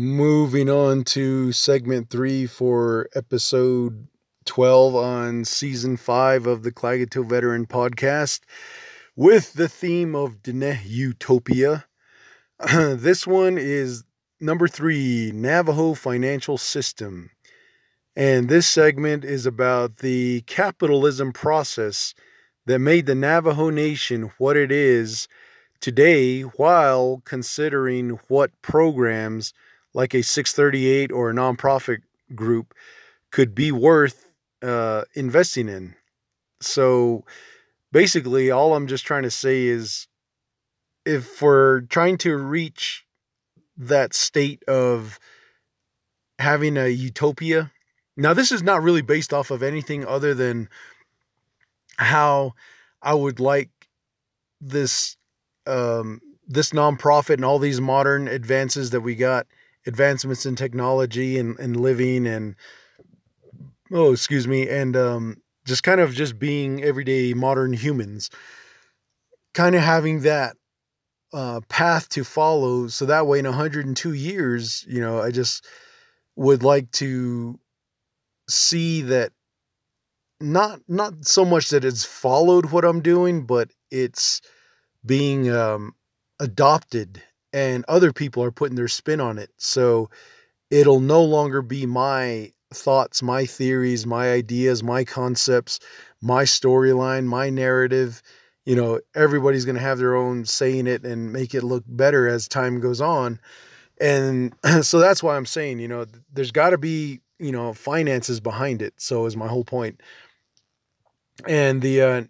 Moving 0.00 0.70
on 0.70 1.02
to 1.06 1.50
segment 1.50 2.08
three 2.08 2.46
for 2.46 3.08
episode 3.16 4.06
12 4.44 4.94
on 4.94 5.44
season 5.44 5.96
five 5.96 6.46
of 6.46 6.62
the 6.62 6.70
Klagetoh 6.70 7.28
Veteran 7.28 7.66
podcast 7.66 8.42
with 9.16 9.54
the 9.54 9.66
theme 9.68 10.14
of 10.14 10.40
Diné 10.40 10.78
Utopia. 10.84 11.84
this 12.72 13.26
one 13.26 13.58
is 13.58 14.04
number 14.40 14.68
three 14.68 15.32
Navajo 15.34 15.94
Financial 15.94 16.58
System. 16.58 17.30
And 18.14 18.48
this 18.48 18.68
segment 18.68 19.24
is 19.24 19.46
about 19.46 19.96
the 19.96 20.42
capitalism 20.42 21.32
process 21.32 22.14
that 22.66 22.78
made 22.78 23.06
the 23.06 23.16
Navajo 23.16 23.68
Nation 23.70 24.30
what 24.38 24.56
it 24.56 24.70
is 24.70 25.26
today 25.80 26.42
while 26.42 27.20
considering 27.24 28.10
what 28.28 28.52
programs 28.62 29.52
like 29.94 30.14
a 30.14 30.22
638 30.22 31.12
or 31.12 31.30
a 31.30 31.34
nonprofit 31.34 31.98
group 32.34 32.74
could 33.30 33.54
be 33.54 33.72
worth 33.72 34.30
uh, 34.62 35.04
investing 35.14 35.68
in. 35.68 35.94
So 36.60 37.24
basically, 37.92 38.50
all 38.50 38.74
I'm 38.74 38.86
just 38.86 39.04
trying 39.04 39.22
to 39.22 39.30
say 39.30 39.66
is 39.66 40.08
if 41.04 41.40
we're 41.40 41.82
trying 41.82 42.18
to 42.18 42.36
reach 42.36 43.04
that 43.76 44.14
state 44.14 44.62
of 44.68 45.18
having 46.38 46.76
a 46.76 46.88
utopia, 46.88 47.70
now 48.16 48.34
this 48.34 48.52
is 48.52 48.62
not 48.62 48.82
really 48.82 49.02
based 49.02 49.32
off 49.32 49.50
of 49.50 49.62
anything 49.62 50.04
other 50.04 50.34
than 50.34 50.68
how 51.96 52.54
I 53.00 53.14
would 53.14 53.40
like 53.40 53.70
this 54.60 55.16
um, 55.66 56.20
this 56.46 56.70
nonprofit 56.70 57.34
and 57.34 57.44
all 57.44 57.58
these 57.58 57.80
modern 57.80 58.26
advances 58.26 58.90
that 58.90 59.02
we 59.02 59.14
got 59.14 59.46
advancements 59.88 60.46
in 60.46 60.54
technology 60.54 61.38
and, 61.38 61.58
and 61.58 61.80
living 61.80 62.26
and 62.26 62.54
oh 63.90 64.12
excuse 64.12 64.46
me 64.46 64.68
and 64.68 64.96
um, 64.96 65.42
just 65.64 65.82
kind 65.82 66.00
of 66.00 66.14
just 66.14 66.38
being 66.38 66.82
everyday 66.84 67.34
modern 67.34 67.72
humans. 67.72 68.30
Kind 69.54 69.74
of 69.74 69.82
having 69.82 70.20
that 70.20 70.56
uh, 71.32 71.60
path 71.68 72.08
to 72.10 72.24
follow 72.24 72.88
so 72.88 73.04
that 73.06 73.26
way 73.26 73.38
in 73.38 73.44
102 73.44 74.14
years 74.14 74.84
you 74.88 74.98
know 74.98 75.20
i 75.20 75.30
just 75.30 75.66
would 76.36 76.62
like 76.62 76.90
to 76.90 77.58
see 78.48 79.02
that 79.02 79.30
not 80.40 80.80
not 80.88 81.26
so 81.26 81.44
much 81.44 81.68
that 81.68 81.84
it's 81.84 82.04
followed 82.04 82.70
what 82.70 82.84
i'm 82.84 83.02
doing 83.02 83.44
but 83.44 83.70
it's 83.90 84.40
being 85.04 85.50
um, 85.50 85.92
adopted 86.40 87.22
and 87.52 87.84
other 87.88 88.12
people 88.12 88.42
are 88.42 88.50
putting 88.50 88.76
their 88.76 88.88
spin 88.88 89.20
on 89.20 89.38
it. 89.38 89.50
So 89.56 90.10
it'll 90.70 91.00
no 91.00 91.22
longer 91.22 91.62
be 91.62 91.86
my 91.86 92.52
thoughts, 92.72 93.22
my 93.22 93.46
theories, 93.46 94.06
my 94.06 94.30
ideas, 94.30 94.82
my 94.82 95.04
concepts, 95.04 95.80
my 96.20 96.44
storyline, 96.44 97.24
my 97.24 97.50
narrative. 97.50 98.22
You 98.66 98.76
know, 98.76 99.00
everybody's 99.14 99.64
going 99.64 99.76
to 99.76 99.82
have 99.82 99.98
their 99.98 100.14
own 100.14 100.44
saying 100.44 100.86
it 100.86 101.04
and 101.04 101.32
make 101.32 101.54
it 101.54 101.64
look 101.64 101.84
better 101.86 102.28
as 102.28 102.48
time 102.48 102.80
goes 102.80 103.00
on. 103.00 103.40
And 104.00 104.54
so 104.82 104.98
that's 104.98 105.22
why 105.22 105.36
I'm 105.36 105.46
saying, 105.46 105.78
you 105.78 105.88
know, 105.88 106.04
there's 106.32 106.52
got 106.52 106.70
to 106.70 106.78
be, 106.78 107.20
you 107.38 107.52
know, 107.52 107.72
finances 107.72 108.40
behind 108.40 108.82
it. 108.82 108.94
So 108.98 109.24
is 109.26 109.36
my 109.36 109.48
whole 109.48 109.64
point. 109.64 110.02
And 111.46 111.80
the 111.80 112.02
uh, 112.02 112.22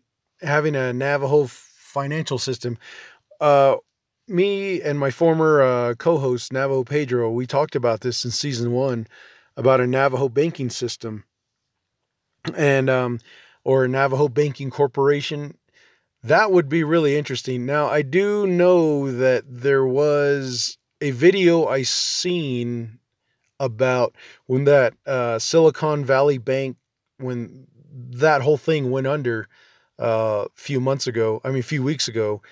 having 0.43 0.77
a 0.77 0.93
Navajo 0.93 1.47
financial 1.47 2.39
system, 2.39 2.79
uh, 3.41 3.77
me 4.29 4.81
and 4.83 4.99
my 4.99 5.11
former 5.11 5.63
uh, 5.63 5.95
co-host 5.95 6.53
Navajo 6.53 6.85
Pedro, 6.85 7.31
we 7.31 7.47
talked 7.47 7.75
about 7.75 8.01
this 8.01 8.25
in 8.25 8.31
season 8.31 8.73
one 8.73 9.07
about 9.57 9.81
a 9.81 9.87
Navajo 9.87 10.29
banking 10.29 10.71
system 10.71 11.25
and 12.57 12.89
um, 12.89 13.21
or 13.65 13.85
a 13.85 13.89
Navajo 13.89 14.29
banking 14.29 14.71
corporation. 14.71 15.57
That 16.23 16.51
would 16.51 16.69
be 16.69 16.85
really 16.85 17.17
interesting. 17.17 17.67
Now 17.67 17.87
I 17.87 18.03
do 18.03 18.47
know 18.47 19.11
that 19.11 19.45
there 19.47 19.87
was 19.87 20.79
a 21.01 21.11
video 21.13 21.67
I 21.67 21.83
seen 21.83 22.99
about 23.61 24.15
when 24.47 24.65
that 24.65 24.95
uh, 25.07 25.39
Silicon 25.39 26.05
Valley 26.05 26.39
Bank 26.39 26.77
when 27.19 27.67
that 27.93 28.43
whole 28.43 28.57
thing 28.57 28.91
went 28.91 29.07
under 29.07 29.49
uh, 30.01 30.47
a 30.47 30.49
few 30.55 30.81
months 30.81 31.07
ago. 31.07 31.41
I 31.45 31.49
mean, 31.49 31.59
a 31.59 31.63
few 31.63 31.83
weeks 31.83 32.07
ago 32.07 32.43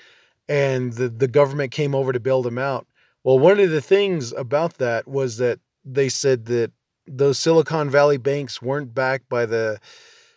and 0.48 0.92
the, 0.92 1.08
the 1.08 1.28
government 1.28 1.72
came 1.72 1.94
over 1.94 2.12
to 2.12 2.20
bail 2.20 2.42
them 2.42 2.58
out. 2.58 2.86
Well, 3.24 3.38
one 3.38 3.58
of 3.58 3.70
the 3.70 3.80
things 3.80 4.32
about 4.32 4.74
that 4.78 5.08
was 5.08 5.38
that 5.38 5.58
they 5.84 6.08
said 6.08 6.46
that 6.46 6.72
those 7.06 7.38
Silicon 7.38 7.90
Valley 7.90 8.18
banks 8.18 8.60
weren't 8.60 8.94
backed 8.94 9.28
by 9.28 9.46
the 9.46 9.80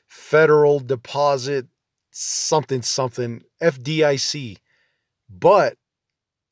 Federal 0.07 0.79
Deposit 0.79 1.67
something 2.11 2.81
something 2.81 3.43
FDIC. 3.61 4.57
But 5.29 5.77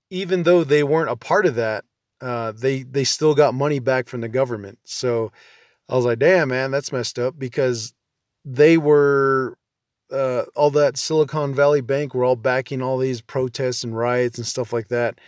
even 0.10 0.44
though 0.44 0.64
they 0.64 0.84
weren't 0.84 1.10
a 1.10 1.16
part 1.16 1.46
of 1.46 1.56
that, 1.56 1.86
uh, 2.22 2.52
they 2.52 2.84
they 2.84 3.04
still 3.04 3.36
got 3.36 3.54
money 3.54 3.80
back 3.80 4.08
from 4.08 4.22
the 4.22 4.30
government. 4.30 4.80
So 4.86 5.32
I 5.90 5.96
was 5.96 6.06
like, 6.06 6.20
damn 6.20 6.50
man, 6.50 6.72
that's 6.72 6.92
messed 6.92 7.20
up 7.20 7.38
because 7.38 7.94
they 8.46 8.78
were 8.78 9.58
uh, 10.12 10.44
all 10.56 10.72
that 10.72 10.98
Silicon 10.98 11.54
Valley 11.54 11.82
Bank 11.82 12.14
were 12.14 12.24
all 12.24 12.36
backing 12.36 12.82
all 12.82 12.98
these 12.98 13.22
protests 13.22 13.84
and 13.84 13.98
riots 13.98 14.38
and 14.38 14.48
stuff 14.48 14.74
like 14.74 14.88
that. 14.90 15.20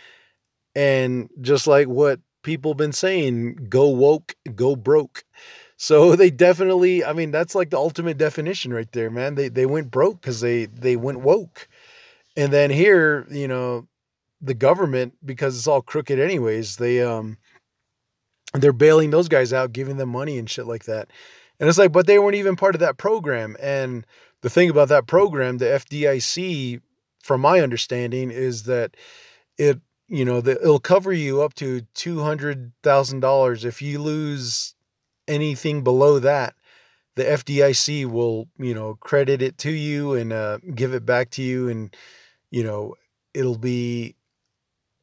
And 0.74 1.28
just 1.40 1.66
like 1.66 1.88
what 1.88 2.20
people 2.42 2.74
been 2.74 2.92
saying, 2.92 3.66
go 3.68 3.88
woke, 3.88 4.34
go 4.54 4.76
broke. 4.76 5.24
So 5.82 6.14
they 6.14 6.28
definitely, 6.28 7.02
I 7.02 7.14
mean, 7.14 7.30
that's 7.30 7.54
like 7.54 7.70
the 7.70 7.78
ultimate 7.78 8.18
definition 8.18 8.70
right 8.70 8.92
there, 8.92 9.08
man. 9.08 9.34
They 9.34 9.48
they 9.48 9.64
went 9.64 9.90
broke 9.90 10.20
because 10.20 10.42
they 10.42 10.66
they 10.66 10.94
went 10.94 11.20
woke. 11.20 11.68
And 12.36 12.52
then 12.52 12.68
here, 12.68 13.26
you 13.30 13.48
know, 13.48 13.88
the 14.42 14.52
government, 14.52 15.14
because 15.24 15.56
it's 15.56 15.66
all 15.66 15.80
crooked 15.80 16.18
anyways, 16.18 16.76
they 16.76 17.00
um 17.02 17.38
they're 18.52 18.74
bailing 18.74 19.08
those 19.08 19.28
guys 19.28 19.54
out, 19.54 19.72
giving 19.72 19.96
them 19.96 20.10
money 20.10 20.36
and 20.36 20.50
shit 20.50 20.66
like 20.66 20.84
that. 20.84 21.08
And 21.58 21.68
it's 21.68 21.78
like, 21.78 21.92
but 21.92 22.06
they 22.06 22.18
weren't 22.18 22.36
even 22.36 22.56
part 22.56 22.74
of 22.74 22.80
that 22.80 22.98
program. 22.98 23.56
And 23.58 24.06
the 24.42 24.50
thing 24.50 24.70
about 24.70 24.88
that 24.88 25.06
program, 25.06 25.58
the 25.58 25.66
FDIC, 25.66 26.80
from 27.22 27.40
my 27.40 27.60
understanding, 27.60 28.30
is 28.30 28.64
that 28.64 28.96
it 29.58 29.80
you 30.08 30.24
know 30.24 30.40
that 30.40 30.60
it'll 30.62 30.80
cover 30.80 31.12
you 31.12 31.42
up 31.42 31.54
to 31.54 31.82
two 31.94 32.20
hundred 32.20 32.72
thousand 32.82 33.20
dollars 33.20 33.64
if 33.64 33.80
you 33.82 34.00
lose 34.00 34.74
anything 35.28 35.84
below 35.84 36.18
that. 36.18 36.54
The 37.16 37.24
FDIC 37.24 38.06
will 38.06 38.48
you 38.58 38.74
know 38.74 38.94
credit 38.94 39.42
it 39.42 39.58
to 39.58 39.70
you 39.70 40.14
and 40.14 40.32
uh, 40.32 40.58
give 40.74 40.94
it 40.94 41.04
back 41.04 41.30
to 41.30 41.42
you, 41.42 41.68
and 41.68 41.94
you 42.50 42.64
know 42.64 42.94
it'll 43.34 43.58
be 43.58 44.16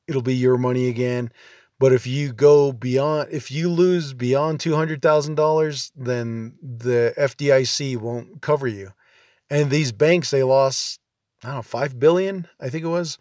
it'll 0.07 0.21
be 0.21 0.35
your 0.35 0.57
money 0.57 0.89
again. 0.89 1.31
But 1.79 1.93
if 1.93 2.07
you 2.07 2.33
go 2.33 2.71
beyond, 2.71 3.29
if 3.31 3.51
you 3.51 3.69
lose 3.69 4.13
beyond 4.13 4.59
two 4.59 4.73
hundred 4.75 5.03
thousand 5.03 5.35
dollars, 5.35 5.91
then 5.95 6.55
the 6.61 7.13
FDIC 7.17 7.97
won't 7.97 8.41
cover 8.41 8.67
you 8.67 8.91
and 9.49 9.69
these 9.69 9.91
banks 9.91 10.31
they 10.31 10.43
lost 10.43 10.99
I 11.43 11.47
don't 11.47 11.55
know 11.57 11.61
five 11.61 11.99
billion 11.99 12.47
I 12.59 12.69
think 12.69 12.83
it 12.83 12.89
was, 12.89 13.17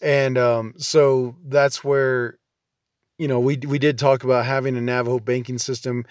and 0.00 0.38
um, 0.38 0.74
so 0.78 1.36
that's 1.46 1.82
where 1.84 2.38
you 3.18 3.28
know 3.28 3.40
we 3.40 3.56
we 3.58 3.78
did 3.78 3.98
talk 3.98 4.24
about 4.24 4.44
having 4.44 4.76
a 4.76 4.80
Navajo 4.80 5.18
banking 5.20 5.58
system 5.58 6.04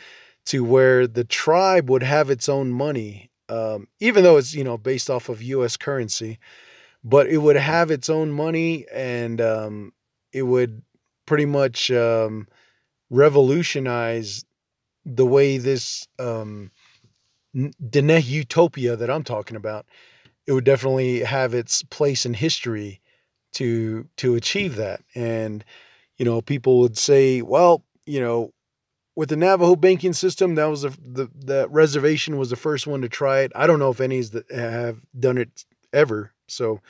to 0.48 0.64
where 0.64 1.08
the 1.08 1.24
tribe 1.24 1.90
would 1.90 2.04
have 2.04 2.30
its 2.30 2.48
own 2.50 2.72
money, 2.72 3.32
um, 3.50 3.88
even 4.00 4.24
though 4.24 4.38
it's 4.38 4.54
you 4.54 4.64
know 4.64 4.78
based 4.78 5.10
off 5.10 5.30
of 5.30 5.42
U.S. 5.42 5.78
currency, 5.78 6.40
but 7.04 7.28
it 7.28 7.38
would 7.38 7.56
have 7.56 7.92
its 7.92 8.10
own 8.10 8.32
money 8.32 8.86
and 8.94 9.40
um, 9.42 9.94
it 10.34 10.44
would 10.44 10.82
pretty 11.26 11.46
much 11.46 11.92
um, 11.92 12.48
revolutionize 13.10 14.46
the 15.06 15.26
way 15.26 15.58
this 15.58 16.08
um, 16.20 16.72
Diné 17.56 18.24
utopia 18.24 18.96
that 18.96 19.10
I'm 19.10 19.24
talking 19.24 19.56
about, 19.56 19.86
it 20.46 20.52
would 20.52 20.66
definitely 20.66 21.22
have 21.22 21.54
its 21.54 21.84
place 21.84 22.26
in 22.26 22.34
history 22.34 23.02
to 23.54 24.08
to 24.18 24.34
mm. 24.34 24.38
achieve 24.38 24.76
that. 24.76 25.02
And 25.16 25.64
you 26.18 26.26
know, 26.26 26.42
people 26.42 26.80
would 26.80 26.98
say, 26.98 27.42
well, 27.42 27.84
you 28.06 28.20
know, 28.20 28.54
with 29.16 29.30
the 29.30 29.36
Navajo 29.36 29.76
banking 29.76 30.14
system, 30.14 30.56
that 30.56 30.66
was 30.66 30.84
the 30.84 30.90
the, 30.90 31.30
the 31.34 31.68
reservation 31.70 32.38
was 32.38 32.50
the 32.50 32.56
first 32.56 32.88
one 32.88 33.02
to 33.02 33.10
try 33.10 33.40
it. 33.40 33.52
I 33.56 33.68
don't 33.68 33.80
know 33.80 33.90
if 33.92 34.02
any 34.02 34.22
that 34.22 34.52
have 34.52 35.00
done 35.18 35.38
it 35.38 35.66
ever. 35.94 36.34
So, 36.48 36.82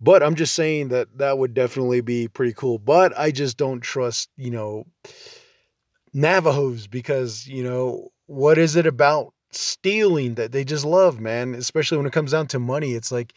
but 0.00 0.22
I'm 0.22 0.36
just 0.36 0.54
saying 0.54 0.88
that 0.88 1.18
that 1.18 1.38
would 1.38 1.54
definitely 1.54 2.00
be 2.00 2.28
pretty 2.28 2.52
cool. 2.54 2.78
But 2.78 3.16
I 3.18 3.30
just 3.30 3.56
don't 3.56 3.80
trust, 3.80 4.30
you 4.36 4.50
know, 4.50 4.86
Navajos 6.14 6.86
because 6.86 7.46
you 7.46 7.64
know 7.64 8.10
what 8.26 8.58
is 8.58 8.76
it 8.76 8.86
about 8.86 9.34
stealing 9.50 10.34
that 10.34 10.52
they 10.52 10.64
just 10.64 10.84
love, 10.84 11.20
man. 11.20 11.54
Especially 11.54 11.98
when 11.98 12.06
it 12.06 12.12
comes 12.12 12.32
down 12.32 12.46
to 12.48 12.58
money. 12.58 12.92
It's 12.92 13.12
like 13.12 13.34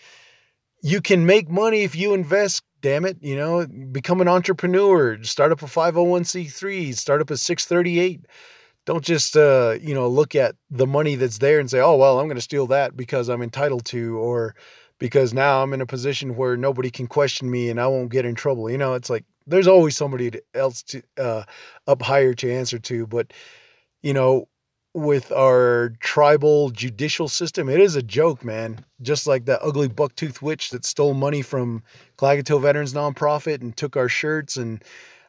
you 0.82 1.02
can 1.02 1.26
make 1.26 1.50
money 1.50 1.84
if 1.84 1.96
you 1.96 2.14
invest 2.14 2.64
damn 2.82 3.06
it 3.06 3.18
you 3.22 3.36
know 3.36 3.66
become 3.92 4.22
an 4.22 4.28
entrepreneur 4.28 5.22
start 5.24 5.52
up 5.52 5.62
a 5.62 5.66
501c3 5.66 6.96
start 6.96 7.22
up 7.22 7.30
a 7.30 7.38
638 7.38 8.26
don't 8.86 9.04
just 9.04 9.36
uh, 9.36 9.76
you 9.82 9.94
know 9.94 10.08
look 10.08 10.36
at 10.36 10.56
the 10.72 10.88
money 10.88 11.16
that's 11.16 11.40
there 11.40 11.60
and 11.60 11.70
say 11.70 11.80
oh 11.80 11.96
well 11.96 12.20
i'm 12.20 12.28
going 12.28 12.38
to 12.38 12.42
steal 12.42 12.68
that 12.68 12.96
because 12.96 13.30
i'm 13.30 13.42
entitled 13.42 13.86
to 13.86 14.18
or 14.18 14.56
because 14.98 15.34
now 15.34 15.62
i'm 15.62 15.74
in 15.74 15.82
a 15.82 15.86
position 15.86 16.36
where 16.36 16.56
nobody 16.56 16.90
can 16.90 17.08
question 17.08 17.52
me 17.52 17.70
and 17.70 17.80
i 17.80 17.88
won't 17.88 18.12
get 18.12 18.26
in 18.26 18.36
trouble 18.36 18.70
you 18.70 18.78
know 18.78 18.94
it's 18.94 19.10
like 19.10 19.26
there's 19.46 19.68
always 19.68 19.98
somebody 19.98 20.32
else 20.54 20.84
to 20.84 21.02
uh, 21.18 21.44
up 21.88 22.02
higher 22.02 22.34
to 22.34 22.52
answer 22.52 22.80
to 22.80 23.06
but 23.08 23.34
you 24.02 24.14
know 24.14 24.48
with 24.94 25.32
our 25.32 25.94
tribal 26.00 26.72
judicial 26.72 27.28
system, 27.28 27.70
it 27.70 27.80
is 27.80 27.96
a 27.96 28.02
joke, 28.02 28.44
man. 28.44 28.84
Just 29.02 29.28
like 29.28 29.46
that 29.46 29.62
ugly 29.62 29.88
bucktooth 29.88 30.42
witch 30.42 30.72
that 30.72 30.86
stole 30.86 31.14
money 31.14 31.42
from 31.42 31.84
Klagetoh 32.18 32.62
Veterans 32.62 32.94
Nonprofit 32.94 33.62
and 33.62 33.76
took 33.76 33.96
our 33.96 34.10
shirts, 34.10 34.58
and 34.58 34.84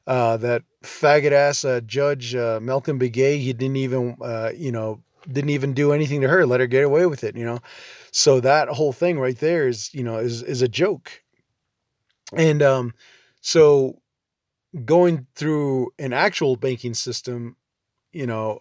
uh, 0.06 0.36
that 0.38 0.62
faggot 0.82 1.32
ass 1.32 1.64
uh, 1.64 1.80
judge 1.82 2.34
uh, 2.34 2.58
Malcolm 2.60 2.98
Begay, 2.98 3.38
he 3.38 3.52
didn't 3.52 3.76
even, 3.76 4.16
uh, 4.20 4.50
you 4.56 4.72
know, 4.72 5.02
didn't 5.30 5.50
even 5.50 5.74
do 5.74 5.92
anything 5.92 6.22
to 6.22 6.28
her, 6.28 6.46
let 6.46 6.60
her 6.60 6.66
get 6.66 6.84
away 6.84 7.06
with 7.06 7.22
it, 7.22 7.36
you 7.36 7.44
know. 7.44 7.60
So 8.10 8.40
that 8.40 8.68
whole 8.68 8.92
thing 8.92 9.18
right 9.18 9.38
there 9.38 9.68
is, 9.68 9.92
you 9.94 10.02
know, 10.02 10.16
is 10.16 10.42
is 10.42 10.62
a 10.62 10.68
joke. 10.68 11.22
And 12.32 12.62
um, 12.62 12.94
so 13.40 14.00
going 14.84 15.26
through 15.34 15.92
an 15.98 16.12
actual 16.12 16.56
banking 16.56 16.94
system, 16.94 17.56
you 18.12 18.26
know, 18.26 18.60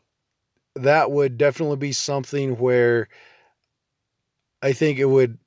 that 0.76 1.12
would 1.12 1.38
definitely 1.38 1.78
be 1.78 1.92
something 1.94 2.58
where 2.58 3.08
I 4.62 4.74
think 4.74 5.00
it 5.00 5.06
would 5.06 5.38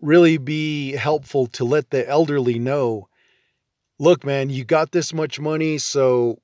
really 0.00 0.38
be 0.38 0.92
helpful 0.92 1.46
to 1.48 1.64
let 1.64 1.90
the 1.90 2.08
elderly 2.08 2.58
know 2.58 3.08
look, 3.98 4.24
man, 4.24 4.50
you 4.50 4.64
got 4.64 4.92
this 4.92 5.12
much 5.14 5.40
money, 5.40 5.78
so 5.78 6.38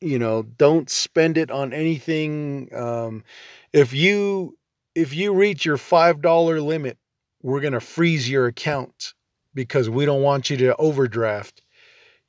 you 0.00 0.18
know, 0.18 0.42
don't 0.42 0.90
spend 0.90 1.38
it 1.38 1.50
on 1.50 1.72
anything. 1.72 2.68
Um, 2.74 3.24
if 3.72 3.92
you 3.92 4.58
if 4.94 5.14
you 5.14 5.32
reach 5.32 5.64
your 5.64 5.76
five 5.76 6.20
dollar 6.20 6.60
limit, 6.60 6.98
we're 7.42 7.60
gonna 7.60 7.80
freeze 7.80 8.28
your 8.28 8.46
account 8.46 9.14
because 9.54 9.88
we 9.90 10.04
don't 10.04 10.22
want 10.22 10.50
you 10.50 10.56
to 10.58 10.76
overdraft. 10.76 11.62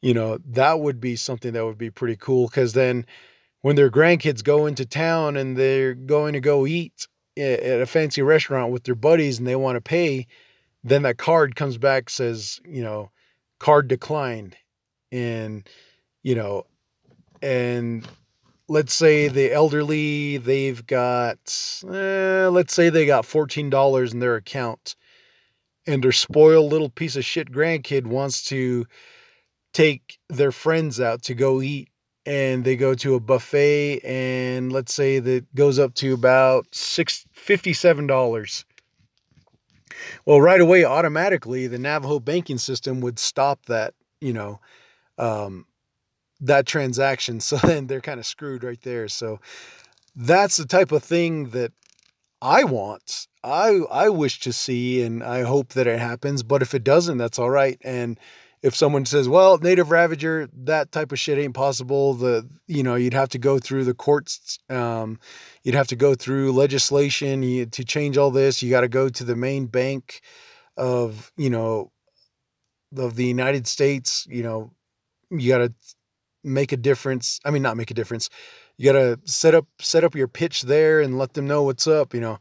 You 0.02 0.14
know, 0.14 0.38
that 0.50 0.80
would 0.82 1.00
be 1.00 1.16
something 1.16 1.54
that 1.54 1.66
would 1.66 1.78
be 1.78 1.92
pretty 1.92 2.18
cool 2.18 2.48
because 2.48 2.74
then 2.74 3.06
when 3.64 3.78
their 3.78 3.90
grandkids 3.90 4.44
go 4.44 4.66
into 4.66 4.86
town 4.86 5.38
and 5.38 5.56
they're 5.58 5.94
going 5.94 6.34
to 6.34 6.42
go 6.42 6.68
eat 6.68 7.08
at 7.38 7.82
a 7.82 7.86
fancy 7.86 8.22
restaurant 8.22 8.72
with 8.72 8.84
their 8.84 8.94
buddies 8.94 9.40
and 9.40 9.48
they 9.48 9.56
want 9.56 9.78
to 9.78 9.82
pay, 9.82 10.28
then 10.84 11.02
that 11.04 11.18
card 11.18 11.56
comes 11.56 11.78
back 11.78 12.10
says, 12.10 12.60
you 12.68 12.84
know, 12.84 13.10
card 13.60 13.88
declined. 13.88 14.58
And, 15.14 15.68
you 16.24 16.36
know, 16.36 16.66
and 17.42 18.06
let's 18.68 18.94
say 18.94 19.30
the 19.30 19.54
elderly, 19.54 20.38
they've 20.38 20.86
got, 20.86 21.38
eh, 21.90 22.48
let's 22.48 22.74
say 22.74 22.90
they 22.90 23.06
got 23.06 23.24
$14 23.24 24.12
in 24.12 24.20
their 24.20 24.36
account 24.36 24.98
and 25.88 26.04
their 26.04 26.12
spoiled 26.12 26.70
little 26.70 26.90
piece 26.90 27.16
of 27.16 27.24
shit 27.24 27.50
grandkid 27.50 28.06
wants 28.06 28.44
to 28.46 28.86
take 29.74 30.20
their 30.28 30.52
friends 30.52 31.00
out 31.00 31.22
to 31.24 31.34
go 31.34 31.62
eat 31.62 31.88
and 32.26 32.64
they 32.64 32.76
go 32.76 32.94
to 32.96 33.16
a 33.16 33.20
buffet 33.20 34.00
and 34.04 34.72
let's 34.72 34.94
say 34.94 35.20
that 35.20 35.54
goes 35.56 35.80
up 35.80 35.94
to 35.96 36.14
about 36.14 36.66
six 36.72 37.26
fifty-seven 37.34 38.08
dollars. 38.08 38.66
Well 40.26 40.42
right 40.42 40.62
away 40.62 40.86
automatically 40.86 41.68
the 41.68 41.78
navajo 41.78 42.20
banking 42.20 42.58
system 42.58 43.02
would 43.02 43.20
stop 43.20 43.66
that 43.66 43.94
you 44.22 44.34
know 44.34 44.60
um, 45.18 45.66
that 46.42 46.66
transaction. 46.66 47.40
So 47.40 47.58
then 47.58 47.88
they're 47.88 48.02
kind 48.02 48.20
of 48.20 48.26
screwed 48.26 48.64
right 48.64 48.82
there. 48.82 49.08
So 49.08 49.40
that's 50.16 50.58
the 50.58 50.66
type 50.66 50.92
of 50.92 51.04
thing 51.04 51.50
that 51.50 51.72
i 52.42 52.64
want 52.64 53.28
i 53.44 53.80
i 53.90 54.10
wish 54.10 54.40
to 54.42 54.54
see 54.54 55.02
and 55.02 55.24
i 55.24 55.42
hope 55.42 55.70
that 55.70 55.88
it 55.88 55.98
happens 55.98 56.44
but 56.44 56.62
if 56.62 56.74
it 56.76 56.84
doesn't 56.84 57.18
that's 57.18 57.40
all 57.40 57.50
right. 57.50 57.80
And 57.84 58.20
if 58.64 58.76
someone 58.76 59.06
says, 59.06 59.28
"Well, 59.28 59.58
native 59.58 59.92
ravager, 59.92 60.50
that 60.64 60.92
type 60.92 61.12
of 61.12 61.20
shit 61.20 61.38
ain't 61.38 61.54
possible," 61.54 62.14
the 62.14 62.50
you 62.68 62.82
know 62.82 62.96
you'd 62.96 63.14
have 63.14 63.30
to 63.30 63.38
go 63.38 63.60
through 63.60 63.84
the 63.84 63.94
courts, 63.94 64.58
um, 64.70 65.20
you'd 65.64 65.76
have 65.76 65.88
to 65.88 65.98
go 65.98 66.16
through 66.16 66.54
legislation 66.54 67.44
you, 67.44 67.66
to 67.68 67.84
change 67.84 68.18
all 68.18 68.32
this. 68.32 68.64
You 68.64 68.70
got 68.70 68.82
to 68.82 68.88
go 68.88 69.10
to 69.10 69.24
the 69.24 69.36
main 69.36 69.68
bank 69.68 70.22
of 70.78 71.32
you 71.38 71.50
know 71.50 71.92
of 72.98 73.16
the 73.16 73.26
United 73.26 73.68
States. 73.68 74.26
You 74.30 74.44
know, 74.44 74.72
you 75.30 75.50
got 75.50 75.60
to 75.60 75.74
make 76.44 76.72
a 76.72 76.78
difference. 76.78 77.40
I 77.46 77.52
mean, 77.52 77.64
not 77.64 77.78
make 77.78 77.92
a 77.92 77.96
difference. 77.96 78.30
You 78.78 78.92
got 78.92 79.00
to 79.00 79.20
set 79.26 79.56
up 79.56 79.68
set 79.80 80.06
up 80.06 80.16
your 80.16 80.30
pitch 80.30 80.64
there 80.64 81.02
and 81.02 81.18
let 81.18 81.34
them 81.34 81.48
know 81.48 81.64
what's 81.64 81.88
up. 81.88 82.14
You 82.14 82.22
know 82.22 82.40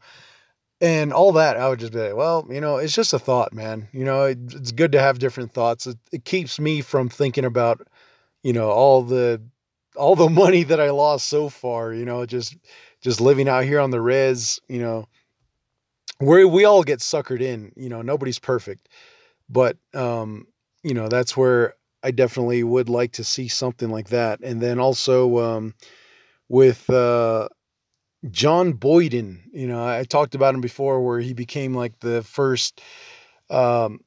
and 0.83 1.13
all 1.13 1.31
that 1.31 1.57
i 1.57 1.69
would 1.69 1.79
just 1.79 1.93
be 1.93 1.99
like 1.99 2.15
well 2.15 2.45
you 2.51 2.61
know 2.61 2.77
it's 2.77 2.93
just 2.93 3.13
a 3.13 3.19
thought 3.19 3.53
man. 3.53 3.89
You 3.93 4.05
know 4.05 4.25
it, 4.25 4.39
it's 4.53 4.73
good 4.73 4.91
to 4.93 5.01
have 5.01 5.19
different 5.19 5.53
thoughts. 5.53 5.87
It, 5.87 5.97
it 6.11 6.25
keeps 6.25 6.59
me 6.59 6.81
from 6.81 7.09
thinking 7.09 7.45
about 7.45 7.87
you 8.43 8.53
know 8.53 8.69
all 8.69 9.03
the 9.03 9.41
all 9.95 10.15
the 10.15 10.29
money 10.43 10.63
that 10.63 10.81
i 10.81 10.91
lost 10.91 11.29
so 11.29 11.49
far 11.49 11.93
you 11.93 12.05
know 12.05 12.25
just 12.25 12.57
just 13.01 13.21
living 13.21 13.49
out 13.49 13.65
here 13.65 13.79
on 13.81 13.91
the 13.91 14.01
res 14.01 14.61
you 14.69 14.79
know. 14.81 15.07
Where 16.19 16.47
we 16.47 16.63
all 16.63 16.83
get 16.83 16.99
suckered 16.99 17.41
in 17.41 17.71
you 17.75 17.89
know 17.89 18.01
nobody's 18.01 18.39
perfect. 18.39 18.89
But 19.49 19.77
um 19.93 20.47
you 20.83 20.93
know 20.93 21.07
that's 21.09 21.37
where 21.37 21.75
i 22.03 22.11
definitely 22.11 22.63
would 22.63 22.89
like 22.89 23.13
to 23.13 23.23
see 23.23 23.47
something 23.47 23.89
like 23.89 24.09
that. 24.09 24.39
And 24.41 24.61
then 24.61 24.79
also 24.79 25.39
um 25.39 25.75
with 26.49 26.89
uh 26.89 27.49
John 28.31 28.73
Boyden, 28.73 29.49
you 29.51 29.67
know, 29.67 29.85
I 29.85 30.03
talked 30.03 30.35
about 30.35 30.55
him 30.55 30.61
before 30.61 31.01
where 31.03 31.19
he 31.19 31.33
became 31.33 31.73
like 31.73 31.99
the 31.99 32.23
first 32.23 32.81
um 33.49 33.99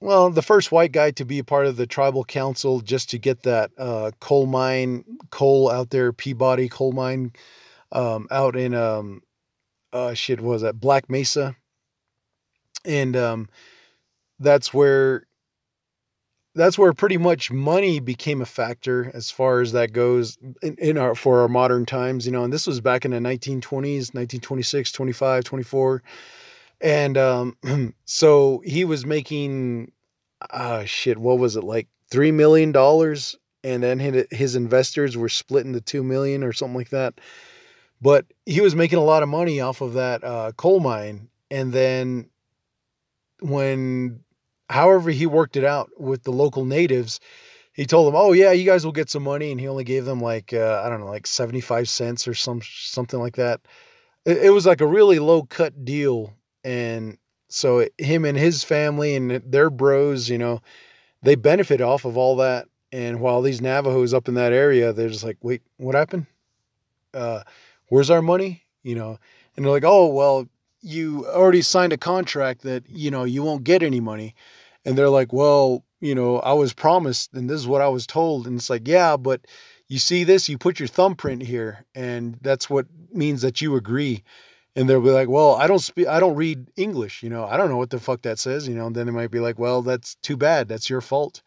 well, 0.00 0.28
the 0.30 0.42
first 0.42 0.70
white 0.70 0.92
guy 0.92 1.12
to 1.12 1.24
be 1.24 1.38
a 1.38 1.44
part 1.44 1.66
of 1.66 1.76
the 1.76 1.86
tribal 1.86 2.24
council 2.24 2.80
just 2.80 3.08
to 3.10 3.18
get 3.18 3.42
that 3.44 3.70
uh, 3.78 4.10
coal 4.20 4.44
mine 4.44 5.02
coal 5.30 5.70
out 5.70 5.88
there, 5.90 6.12
Peabody 6.12 6.68
coal 6.68 6.92
mine 6.92 7.32
um, 7.92 8.26
out 8.30 8.56
in 8.56 8.74
um 8.74 9.22
uh 9.92 10.14
shit 10.14 10.40
was 10.40 10.62
that 10.62 10.80
Black 10.80 11.08
Mesa. 11.08 11.56
And 12.84 13.16
um 13.16 13.48
that's 14.38 14.74
where 14.74 15.26
that's 16.54 16.78
where 16.78 16.92
pretty 16.92 17.16
much 17.16 17.50
money 17.50 18.00
became 18.00 18.40
a 18.40 18.46
factor 18.46 19.10
as 19.14 19.30
far 19.30 19.60
as 19.60 19.72
that 19.72 19.92
goes 19.92 20.38
in, 20.62 20.76
in, 20.76 20.98
our 20.98 21.14
for 21.14 21.40
our 21.40 21.48
modern 21.48 21.84
times 21.86 22.26
you 22.26 22.32
know 22.32 22.44
and 22.44 22.52
this 22.52 22.66
was 22.66 22.80
back 22.80 23.04
in 23.04 23.10
the 23.10 23.18
1920s 23.18 24.14
1926 24.14 24.92
25 24.92 25.44
24 25.44 26.02
and 26.80 27.16
um, 27.16 27.56
so 28.04 28.62
he 28.64 28.84
was 28.84 29.06
making 29.06 29.90
uh 30.50 30.84
shit 30.84 31.18
what 31.18 31.38
was 31.38 31.56
it 31.56 31.64
like 31.64 31.88
three 32.14 32.30
million 32.30 32.72
dollars? 32.72 33.36
And 33.62 33.82
then 33.82 33.98
his 34.30 34.56
investors 34.56 35.16
were 35.16 35.28
splitting 35.28 35.72
the 35.72 35.80
two 35.80 36.02
million 36.02 36.44
or 36.44 36.52
something 36.52 36.76
like 36.76 36.90
that. 36.90 37.14
But 38.02 38.26
he 38.44 38.60
was 38.60 38.76
making 38.76 38.98
a 38.98 39.04
lot 39.04 39.22
of 39.22 39.28
money 39.28 39.60
off 39.60 39.80
of 39.80 39.94
that 39.94 40.22
uh, 40.22 40.52
coal 40.52 40.80
mine. 40.80 41.28
And 41.50 41.72
then 41.72 42.28
when 43.40 44.20
however 44.70 45.10
he 45.10 45.26
worked 45.26 45.56
it 45.56 45.64
out 45.64 45.90
with 45.98 46.22
the 46.22 46.32
local 46.32 46.64
natives 46.64 47.20
he 47.74 47.84
told 47.84 48.06
them 48.06 48.14
oh 48.16 48.32
yeah 48.32 48.52
you 48.52 48.64
guys 48.64 48.84
will 48.84 48.92
get 48.92 49.10
some 49.10 49.22
money 49.22 49.50
and 49.50 49.60
he 49.60 49.68
only 49.68 49.84
gave 49.84 50.04
them 50.04 50.20
like 50.20 50.52
uh, 50.54 50.80
i 50.84 50.88
don't 50.88 51.00
know 51.00 51.06
like 51.06 51.26
75 51.26 51.88
cents 51.88 52.26
or 52.26 52.34
some 52.34 52.62
something 52.62 53.20
like 53.20 53.36
that. 53.36 53.60
It, 54.24 54.44
it 54.44 54.50
was 54.50 54.64
like 54.64 54.80
a 54.80 54.86
really 54.86 55.18
low 55.18 55.42
cut 55.42 55.84
deal 55.84 56.32
and 56.62 57.18
so 57.48 57.80
it, 57.80 57.92
him 57.98 58.24
and 58.24 58.38
his 58.38 58.64
family 58.64 59.14
and 59.14 59.30
their 59.44 59.68
bros 59.68 60.30
you 60.30 60.38
know 60.38 60.62
they 61.22 61.34
benefit 61.34 61.80
off 61.80 62.04
of 62.04 62.16
all 62.16 62.36
that 62.36 62.66
and 62.92 63.20
while 63.20 63.42
these 63.42 63.60
navajos 63.60 64.14
up 64.14 64.28
in 64.28 64.34
that 64.34 64.52
area 64.52 64.92
they're 64.92 65.08
just 65.08 65.24
like 65.24 65.38
wait 65.42 65.62
what 65.76 65.94
happened? 65.94 66.26
Uh, 67.12 67.42
where's 67.88 68.10
our 68.10 68.22
money? 68.22 68.62
You 68.82 68.94
know 68.94 69.18
and 69.56 69.64
they're 69.64 69.72
like 69.72 69.84
oh 69.84 70.06
well 70.06 70.48
you 70.84 71.26
already 71.26 71.62
signed 71.62 71.94
a 71.94 71.96
contract 71.96 72.60
that 72.62 72.84
you 72.88 73.10
know 73.10 73.24
you 73.24 73.42
won't 73.42 73.64
get 73.64 73.82
any 73.82 74.00
money. 74.00 74.34
And 74.84 74.98
they're 74.98 75.08
like 75.08 75.32
well 75.32 75.82
you 76.00 76.14
know 76.14 76.40
i 76.40 76.52
was 76.52 76.74
promised 76.74 77.32
and 77.32 77.48
this 77.48 77.58
is 77.58 77.66
what 77.66 77.80
i 77.80 77.88
was 77.88 78.06
told. 78.06 78.46
And 78.46 78.56
it's 78.58 78.68
like 78.70 78.86
yeah 78.86 79.16
but 79.16 79.40
you 79.88 79.98
see 79.98 80.24
this 80.24 80.48
you 80.48 80.58
put 80.58 80.78
your 80.78 80.88
thumbprint 80.88 81.42
here 81.42 81.84
and 81.94 82.36
that's 82.42 82.68
what 82.68 82.86
means 83.12 83.42
that 83.42 83.60
you 83.60 83.74
agree. 83.76 84.22
And 84.76 84.88
they'll 84.88 85.00
be 85.00 85.10
like 85.10 85.28
well 85.28 85.54
i 85.54 85.66
don't 85.66 85.78
speak 85.78 86.06
i 86.06 86.20
don't 86.20 86.34
read 86.36 86.66
english 86.76 87.22
you 87.22 87.30
know 87.30 87.46
i 87.46 87.56
don't 87.56 87.70
know 87.70 87.76
what 87.76 87.90
the 87.90 88.00
fuck 88.00 88.22
that 88.22 88.40
says 88.40 88.66
you 88.68 88.74
know 88.74 88.86
and 88.86 88.96
then 88.96 89.06
they 89.06 89.12
might 89.12 89.30
be 89.30 89.38
like 89.38 89.56
well 89.58 89.82
that's 89.82 90.16
too 90.16 90.36
bad 90.36 90.68
that's 90.68 90.90
your 90.90 91.00
fault. 91.00 91.42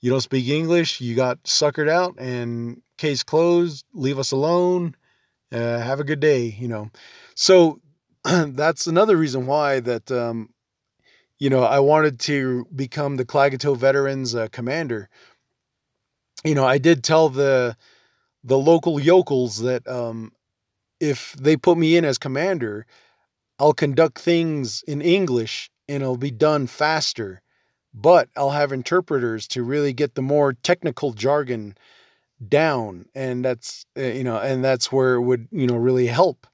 You 0.00 0.10
don't 0.10 0.20
speak 0.20 0.48
english 0.48 1.00
you 1.00 1.16
got 1.16 1.42
suckered 1.44 1.88
out 1.88 2.14
and 2.18 2.80
case 2.98 3.24
closed 3.24 3.84
leave 3.92 4.18
us 4.18 4.30
alone 4.32 4.94
uh, 5.50 5.78
have 5.80 5.98
a 5.98 6.04
good 6.04 6.20
day 6.20 6.54
you 6.60 6.68
know. 6.68 6.90
So 7.34 7.80
that's 8.24 8.86
another 8.86 9.16
reason 9.16 9.46
why 9.46 9.80
that 9.80 10.10
um, 10.10 10.50
you 11.38 11.50
know, 11.50 11.62
I 11.62 11.78
wanted 11.78 12.18
to 12.20 12.66
become 12.74 13.16
the 13.16 13.24
Klagetoh 13.24 13.76
Veterans 13.76 14.34
uh, 14.34 14.48
commander. 14.50 15.08
You 16.44 16.54
know, 16.54 16.66
I 16.66 16.78
did 16.78 17.04
tell 17.04 17.28
the 17.28 17.76
the 18.44 18.58
local 18.58 19.00
yokels 19.00 19.60
that 19.60 19.86
um, 19.88 20.32
if 21.00 21.32
they 21.34 21.56
put 21.56 21.78
me 21.78 21.96
in 21.96 22.04
as 22.04 22.18
commander, 22.18 22.86
I'll 23.58 23.74
conduct 23.74 24.18
things 24.18 24.82
in 24.86 25.00
English 25.02 25.70
and 25.88 26.02
it'll 26.02 26.16
be 26.16 26.30
done 26.30 26.66
faster. 26.66 27.42
But 27.94 28.28
I'll 28.36 28.50
have 28.50 28.72
interpreters 28.72 29.48
to 29.48 29.62
really 29.62 29.92
get 29.92 30.14
the 30.14 30.22
more 30.22 30.52
technical 30.52 31.12
jargon 31.12 31.76
down, 32.48 33.06
and 33.14 33.44
that's 33.44 33.86
uh, 33.98 34.02
you 34.02 34.24
know, 34.24 34.38
and 34.38 34.64
that's 34.64 34.92
where 34.92 35.14
it 35.14 35.22
would 35.22 35.48
you 35.52 35.66
know 35.66 35.76
really 35.76 36.06
help. 36.08 36.46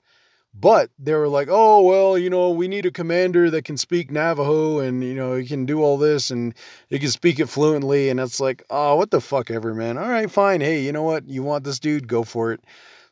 But 0.57 0.91
they 1.01 1.15
were 1.15 1.29
like, 1.29 1.49
oh, 1.51 1.83
well, 1.83 2.17
you 2.17 2.31
know, 2.31 2.51
we 2.51 2.69
need 2.69 2.87
a 2.87 2.93
commander 2.93 3.51
that 3.51 3.65
can 3.65 3.77
speak 3.77 4.13
Navajo 4.13 4.79
and, 4.79 5.03
you 5.03 5.15
know, 5.15 5.35
he 5.35 5.47
can 5.47 5.67
do 5.67 5.83
all 5.83 5.99
this 5.99 6.31
and 6.31 6.55
he 6.89 7.01
can 7.01 7.11
speak 7.11 7.41
it 7.41 7.49
fluently. 7.49 8.09
And 8.09 8.21
it's 8.21 8.39
like, 8.39 8.65
oh, 8.71 8.95
what 8.95 9.11
the 9.11 9.21
fuck 9.21 9.51
ever, 9.51 9.75
man. 9.75 9.99
All 9.99 10.09
right, 10.09 10.31
fine. 10.31 10.61
Hey, 10.61 10.81
you 10.83 10.93
know 10.93 11.03
what? 11.03 11.29
You 11.29 11.43
want 11.43 11.65
this 11.65 11.81
dude? 11.81 12.07
Go 12.07 12.23
for 12.23 12.53
it. 12.53 12.61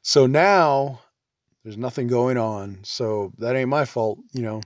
So 0.03 0.27
now 0.27 1.01
there's 1.65 1.77
nothing 1.77 2.07
going 2.07 2.39
on. 2.39 2.79
So 2.85 3.33
that 3.39 3.57
ain't 3.57 3.69
my 3.69 3.87
fault. 3.87 4.21
You 4.33 4.43
know, 4.43 4.61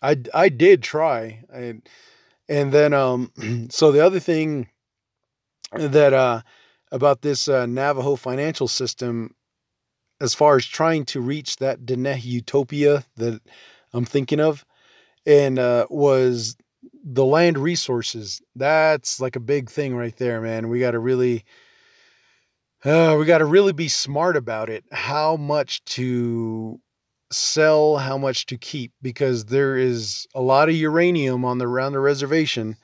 I, 0.00 0.16
I 0.32 0.48
did 0.48 0.82
try. 0.82 1.44
And 1.52 2.72
then, 2.72 2.94
um, 2.94 3.30
so 3.70 3.92
the 3.92 4.04
other 4.04 4.20
thing 4.20 4.68
that, 5.72 6.14
uh, 6.14 6.40
about 6.90 7.22
this 7.22 7.48
uh, 7.48 7.66
Navajo 7.66 8.16
financial 8.16 8.68
system 8.68 9.34
as 10.22 10.34
far 10.34 10.56
as 10.56 10.64
trying 10.64 11.04
to 11.04 11.20
reach 11.20 11.56
that 11.56 11.84
Diné 11.84 12.22
utopia 12.22 13.04
that 13.16 13.42
I'm 13.92 14.04
thinking 14.04 14.38
of, 14.38 14.64
and 15.26 15.58
uh, 15.58 15.86
was 15.90 16.56
the 17.04 17.24
land 17.24 17.58
resources. 17.58 18.40
That's 18.54 19.20
like 19.20 19.34
a 19.34 19.40
big 19.40 19.68
thing 19.68 19.96
right 19.96 20.16
there, 20.16 20.40
man. 20.40 20.68
We 20.68 20.78
got 20.78 20.92
to 20.92 21.00
really, 21.00 21.44
uh, 22.84 23.16
we 23.18 23.26
got 23.26 23.38
to 23.38 23.44
really 23.44 23.72
be 23.72 23.88
smart 23.88 24.36
about 24.36 24.70
it. 24.70 24.84
How 24.92 25.36
much 25.36 25.84
to 25.86 26.80
sell, 27.32 27.96
how 27.96 28.16
much 28.16 28.46
to 28.46 28.56
keep, 28.56 28.92
because 29.02 29.46
there 29.46 29.76
is 29.76 30.28
a 30.36 30.40
lot 30.40 30.68
of 30.68 30.76
uranium 30.76 31.44
on 31.44 31.58
the 31.58 31.66
around 31.66 31.92
the 31.92 32.00
reservation. 32.00 32.76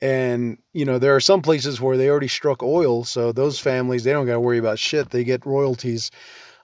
And 0.00 0.58
you 0.72 0.84
know 0.84 1.00
there 1.00 1.16
are 1.16 1.20
some 1.20 1.42
places 1.42 1.80
where 1.80 1.96
they 1.96 2.08
already 2.08 2.28
struck 2.28 2.62
oil, 2.62 3.02
so 3.02 3.32
those 3.32 3.58
families 3.58 4.04
they 4.04 4.12
don't 4.12 4.26
got 4.26 4.34
to 4.34 4.40
worry 4.40 4.58
about 4.58 4.78
shit. 4.78 5.10
They 5.10 5.24
get 5.24 5.44
royalties 5.44 6.12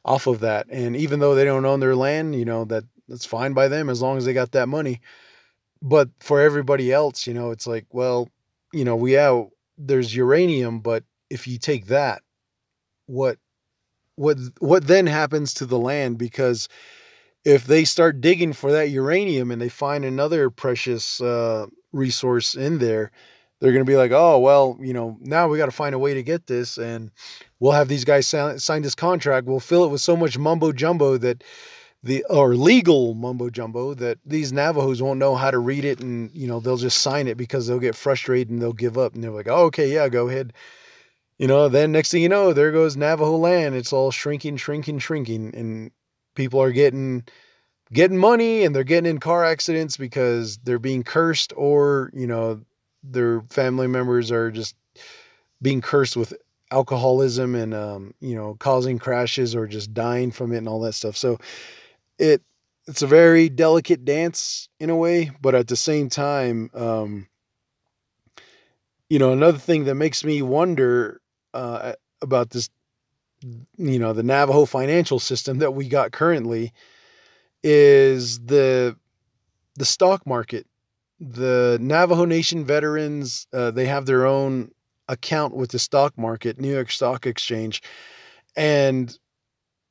off 0.04 0.26
of 0.26 0.40
that. 0.40 0.66
And 0.70 0.96
even 0.96 1.20
though 1.20 1.34
they 1.34 1.44
don't 1.44 1.64
own 1.64 1.80
their 1.80 1.96
land, 1.96 2.34
you 2.34 2.44
know, 2.44 2.64
that 2.66 2.84
that's 3.08 3.26
fine 3.26 3.52
by 3.52 3.68
them 3.68 3.88
as 3.88 4.02
long 4.02 4.16
as 4.16 4.24
they 4.24 4.32
got 4.32 4.52
that 4.52 4.68
money. 4.68 5.00
But 5.82 6.10
for 6.20 6.40
everybody 6.40 6.92
else, 6.92 7.26
you 7.26 7.34
know, 7.34 7.50
it's 7.50 7.66
like, 7.66 7.86
well, 7.92 8.28
you 8.72 8.84
know, 8.84 8.96
we 8.96 9.12
have 9.12 9.46
there's 9.78 10.14
uranium, 10.14 10.80
but 10.80 11.04
if 11.30 11.46
you 11.46 11.58
take 11.58 11.86
that, 11.86 12.22
what 13.06 13.38
what 14.16 14.38
what 14.60 14.86
then 14.86 15.06
happens 15.06 15.54
to 15.54 15.66
the 15.66 15.78
land 15.78 16.18
because 16.18 16.68
if 17.44 17.66
they 17.66 17.84
start 17.84 18.20
digging 18.20 18.52
for 18.52 18.72
that 18.72 18.90
uranium 18.90 19.50
and 19.50 19.60
they 19.60 19.68
find 19.68 20.04
another 20.04 20.50
precious 20.50 21.20
uh, 21.20 21.66
resource 21.92 22.54
in 22.54 22.78
there, 22.78 23.10
they're 23.60 23.72
going 23.72 23.84
to 23.84 23.90
be 23.90 23.96
like, 23.96 24.12
oh, 24.12 24.38
well, 24.38 24.76
you 24.80 24.92
know, 24.92 25.16
now 25.20 25.48
we 25.48 25.58
got 25.58 25.66
to 25.66 25.72
find 25.72 25.94
a 25.94 25.98
way 25.98 26.14
to 26.14 26.22
get 26.22 26.46
this. 26.46 26.76
And 26.76 27.10
we'll 27.60 27.72
have 27.72 27.88
these 27.88 28.04
guys 28.04 28.26
sign, 28.26 28.58
sign 28.58 28.82
this 28.82 28.94
contract. 28.94 29.46
We'll 29.46 29.60
fill 29.60 29.84
it 29.84 29.90
with 29.90 30.00
so 30.00 30.16
much 30.16 30.36
mumbo 30.36 30.72
jumbo 30.72 31.16
that 31.18 31.44
the, 32.02 32.24
or 32.28 32.56
legal 32.56 33.14
mumbo 33.14 33.48
jumbo 33.48 33.94
that 33.94 34.18
these 34.26 34.52
Navajos 34.52 35.00
won't 35.00 35.18
know 35.18 35.34
how 35.34 35.50
to 35.50 35.58
read 35.58 35.84
it. 35.84 36.00
And, 36.00 36.30
you 36.34 36.46
know, 36.46 36.60
they'll 36.60 36.76
just 36.76 36.98
sign 36.98 37.28
it 37.28 37.36
because 37.36 37.66
they'll 37.66 37.78
get 37.78 37.94
frustrated 37.94 38.50
and 38.50 38.60
they'll 38.60 38.72
give 38.72 38.98
up. 38.98 39.14
And 39.14 39.24
they're 39.24 39.30
like, 39.30 39.48
oh, 39.48 39.64
okay, 39.66 39.92
yeah, 39.92 40.08
go 40.08 40.28
ahead. 40.28 40.52
You 41.38 41.46
know, 41.46 41.68
then 41.68 41.92
next 41.92 42.10
thing 42.10 42.22
you 42.22 42.28
know, 42.28 42.52
there 42.52 42.70
goes 42.70 42.96
Navajo 42.96 43.36
land. 43.36 43.74
It's 43.74 43.92
all 43.92 44.10
shrinking, 44.10 44.56
shrinking, 44.56 44.98
shrinking. 44.98 45.54
And 45.54 45.90
people 46.34 46.60
are 46.60 46.72
getting, 46.72 47.24
getting 47.92 48.18
money 48.18 48.64
and 48.64 48.74
they're 48.74 48.84
getting 48.84 49.10
in 49.10 49.18
car 49.18 49.44
accidents 49.44 49.96
because 49.96 50.58
they're 50.58 50.78
being 50.78 51.02
cursed 51.02 51.52
or, 51.56 52.10
you 52.12 52.26
know, 52.26 52.60
their 53.10 53.42
family 53.50 53.86
members 53.86 54.30
are 54.30 54.50
just 54.50 54.74
being 55.62 55.80
cursed 55.80 56.16
with 56.16 56.34
alcoholism 56.70 57.54
and 57.54 57.74
um, 57.74 58.14
you 58.20 58.34
know 58.34 58.56
causing 58.58 58.98
crashes 58.98 59.54
or 59.54 59.66
just 59.66 59.94
dying 59.94 60.30
from 60.30 60.52
it 60.52 60.58
and 60.58 60.68
all 60.68 60.80
that 60.80 60.94
stuff. 60.94 61.16
So 61.16 61.38
it 62.18 62.42
it's 62.86 63.02
a 63.02 63.06
very 63.06 63.48
delicate 63.48 64.04
dance 64.04 64.68
in 64.78 64.90
a 64.90 64.96
way, 64.96 65.30
but 65.40 65.54
at 65.54 65.68
the 65.68 65.76
same 65.76 66.08
time, 66.08 66.70
um, 66.74 67.28
you 69.08 69.18
know, 69.18 69.32
another 69.32 69.58
thing 69.58 69.84
that 69.84 69.94
makes 69.94 70.24
me 70.24 70.42
wonder 70.42 71.20
uh, 71.54 71.94
about 72.20 72.50
this, 72.50 72.68
you 73.76 73.98
know, 73.98 74.12
the 74.12 74.22
Navajo 74.22 74.64
financial 74.64 75.18
system 75.18 75.58
that 75.58 75.72
we 75.72 75.88
got 75.88 76.12
currently 76.12 76.72
is 77.62 78.40
the 78.40 78.96
the 79.76 79.84
stock 79.84 80.26
market 80.26 80.66
the 81.20 81.78
Navajo 81.80 82.24
Nation 82.24 82.64
veterans, 82.64 83.46
uh, 83.52 83.70
they 83.70 83.86
have 83.86 84.06
their 84.06 84.26
own 84.26 84.70
account 85.08 85.54
with 85.54 85.70
the 85.70 85.78
stock 85.78 86.16
market, 86.18 86.60
New 86.60 86.72
York 86.72 86.90
Stock 86.90 87.26
Exchange. 87.26 87.82
And 88.56 89.16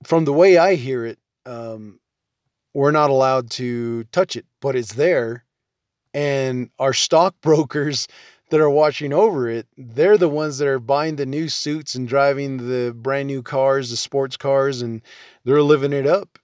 from 0.04 0.26
the 0.26 0.34
way 0.34 0.58
I 0.58 0.76
hear 0.76 1.06
it, 1.06 1.20
um, 1.46 2.00
we're 2.74 2.92
not 2.92 3.10
allowed 3.10 3.52
to 3.52 4.04
touch 4.06 4.36
it, 4.36 4.46
but 4.62 4.76
it's 4.76 4.94
there. 4.94 5.46
And 6.14 6.70
our 6.80 6.94
stockbrokers 6.94 8.08
that 8.50 8.60
are 8.60 8.70
watching 8.70 9.14
over 9.14 9.50
it, 9.50 9.68
they're 9.78 10.18
the 10.18 10.30
ones 10.30 10.58
that 10.60 10.68
are 10.68 10.80
buying 10.80 11.16
the 11.16 11.26
new 11.26 11.50
suits 11.50 11.96
and 11.96 12.08
driving 12.08 12.58
the 12.58 12.94
brand 12.96 13.28
new 13.28 13.42
cars, 13.42 13.90
the 13.90 13.98
sports 13.98 14.38
cars, 14.38 14.82
and 14.82 15.02
they're 15.44 15.64
living 15.64 15.94
it 15.94 16.06
up. 16.06 16.38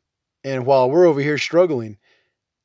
And 0.44 0.66
while 0.66 0.90
we're 0.90 1.06
over 1.06 1.20
here 1.20 1.38
struggling, 1.38 1.98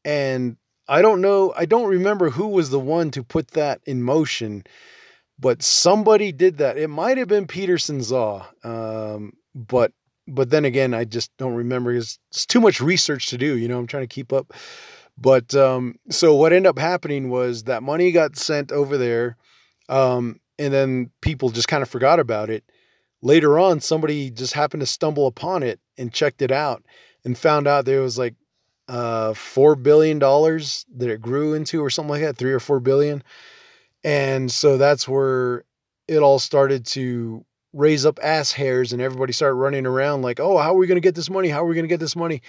and 0.04 0.56
I 0.88 1.02
don't 1.02 1.20
know, 1.20 1.52
I 1.56 1.64
don't 1.64 1.88
remember 1.88 2.30
who 2.30 2.48
was 2.48 2.70
the 2.70 2.80
one 2.80 3.10
to 3.12 3.22
put 3.22 3.52
that 3.52 3.80
in 3.86 4.02
motion, 4.02 4.64
but 5.38 5.62
somebody 5.62 6.30
did 6.32 6.58
that. 6.58 6.76
It 6.76 6.88
might 6.88 7.18
have 7.18 7.28
been 7.28 7.46
Peterson 7.46 8.02
Zah, 8.02 8.46
um, 8.62 9.32
but 9.54 9.92
but 10.26 10.50
then 10.50 10.64
again, 10.64 10.94
I 10.94 11.04
just 11.04 11.30
don't 11.36 11.54
remember. 11.54 11.92
It's, 11.92 12.18
it's, 12.30 12.46
too 12.46 12.60
much 12.60 12.80
research 12.80 13.26
to 13.28 13.38
do. 13.38 13.58
You 13.58 13.68
know, 13.68 13.78
I'm 13.78 13.86
trying 13.86 14.04
to 14.04 14.14
keep 14.14 14.32
up. 14.32 14.54
But 15.18 15.54
um, 15.54 15.96
so 16.10 16.34
what 16.34 16.52
ended 16.52 16.70
up 16.70 16.78
happening 16.78 17.28
was 17.28 17.64
that 17.64 17.82
money 17.82 18.10
got 18.10 18.36
sent 18.36 18.72
over 18.72 18.96
there, 18.96 19.36
um, 19.88 20.40
and 20.58 20.72
then 20.72 21.10
people 21.20 21.50
just 21.50 21.68
kind 21.68 21.82
of 21.82 21.88
forgot 21.88 22.18
about 22.18 22.50
it. 22.50 22.64
Later 23.22 23.58
on, 23.58 23.80
somebody 23.80 24.30
just 24.30 24.54
happened 24.54 24.80
to 24.80 24.86
stumble 24.86 25.26
upon 25.26 25.62
it 25.62 25.80
and 25.96 26.12
checked 26.12 26.42
it 26.42 26.50
out 26.50 26.84
and 27.24 27.38
found 27.38 27.66
out 27.66 27.84
there 27.84 28.00
was 28.00 28.18
like 28.18 28.34
uh, 28.88 29.34
four 29.34 29.76
billion 29.76 30.18
dollars 30.18 30.84
that 30.96 31.08
it 31.10 31.20
grew 31.20 31.54
into, 31.54 31.82
or 31.82 31.90
something 31.90 32.10
like 32.10 32.22
that, 32.22 32.36
three 32.36 32.52
or 32.52 32.60
four 32.60 32.80
billion. 32.80 33.22
And 34.02 34.50
so 34.50 34.76
that's 34.76 35.08
where 35.08 35.64
it 36.08 36.18
all 36.18 36.38
started 36.38 36.84
to 36.86 37.44
raise 37.72 38.06
up 38.06 38.18
ass 38.22 38.52
hairs, 38.52 38.92
and 38.92 39.02
everybody 39.02 39.32
started 39.32 39.54
running 39.56 39.86
around 39.86 40.22
like, 40.22 40.40
"Oh, 40.40 40.58
how 40.58 40.74
are 40.74 40.78
we 40.78 40.86
going 40.86 40.96
to 40.96 41.00
get 41.00 41.14
this 41.14 41.30
money? 41.30 41.48
How 41.48 41.62
are 41.62 41.66
we 41.66 41.74
going 41.74 41.84
to 41.84 41.88
get 41.88 42.00
this 42.00 42.16
money?" 42.16 42.42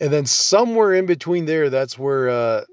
And 0.00 0.12
then 0.12 0.26
somewhere 0.26 0.94
in 0.94 1.06
between 1.06 1.46
there, 1.46 1.70
that's 1.70 1.98
where 1.98 2.28
uh, 2.28 2.64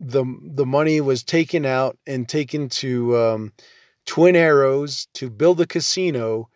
the 0.00 0.24
the 0.42 0.66
money 0.66 1.00
was 1.00 1.22
taken 1.22 1.64
out 1.66 1.98
and 2.06 2.28
taken 2.28 2.68
to 2.70 3.16
um, 3.16 3.52
Twin 4.06 4.36
Arrows 4.36 5.08
to 5.14 5.30
build 5.30 5.60
a 5.60 5.66
casino 5.66 6.48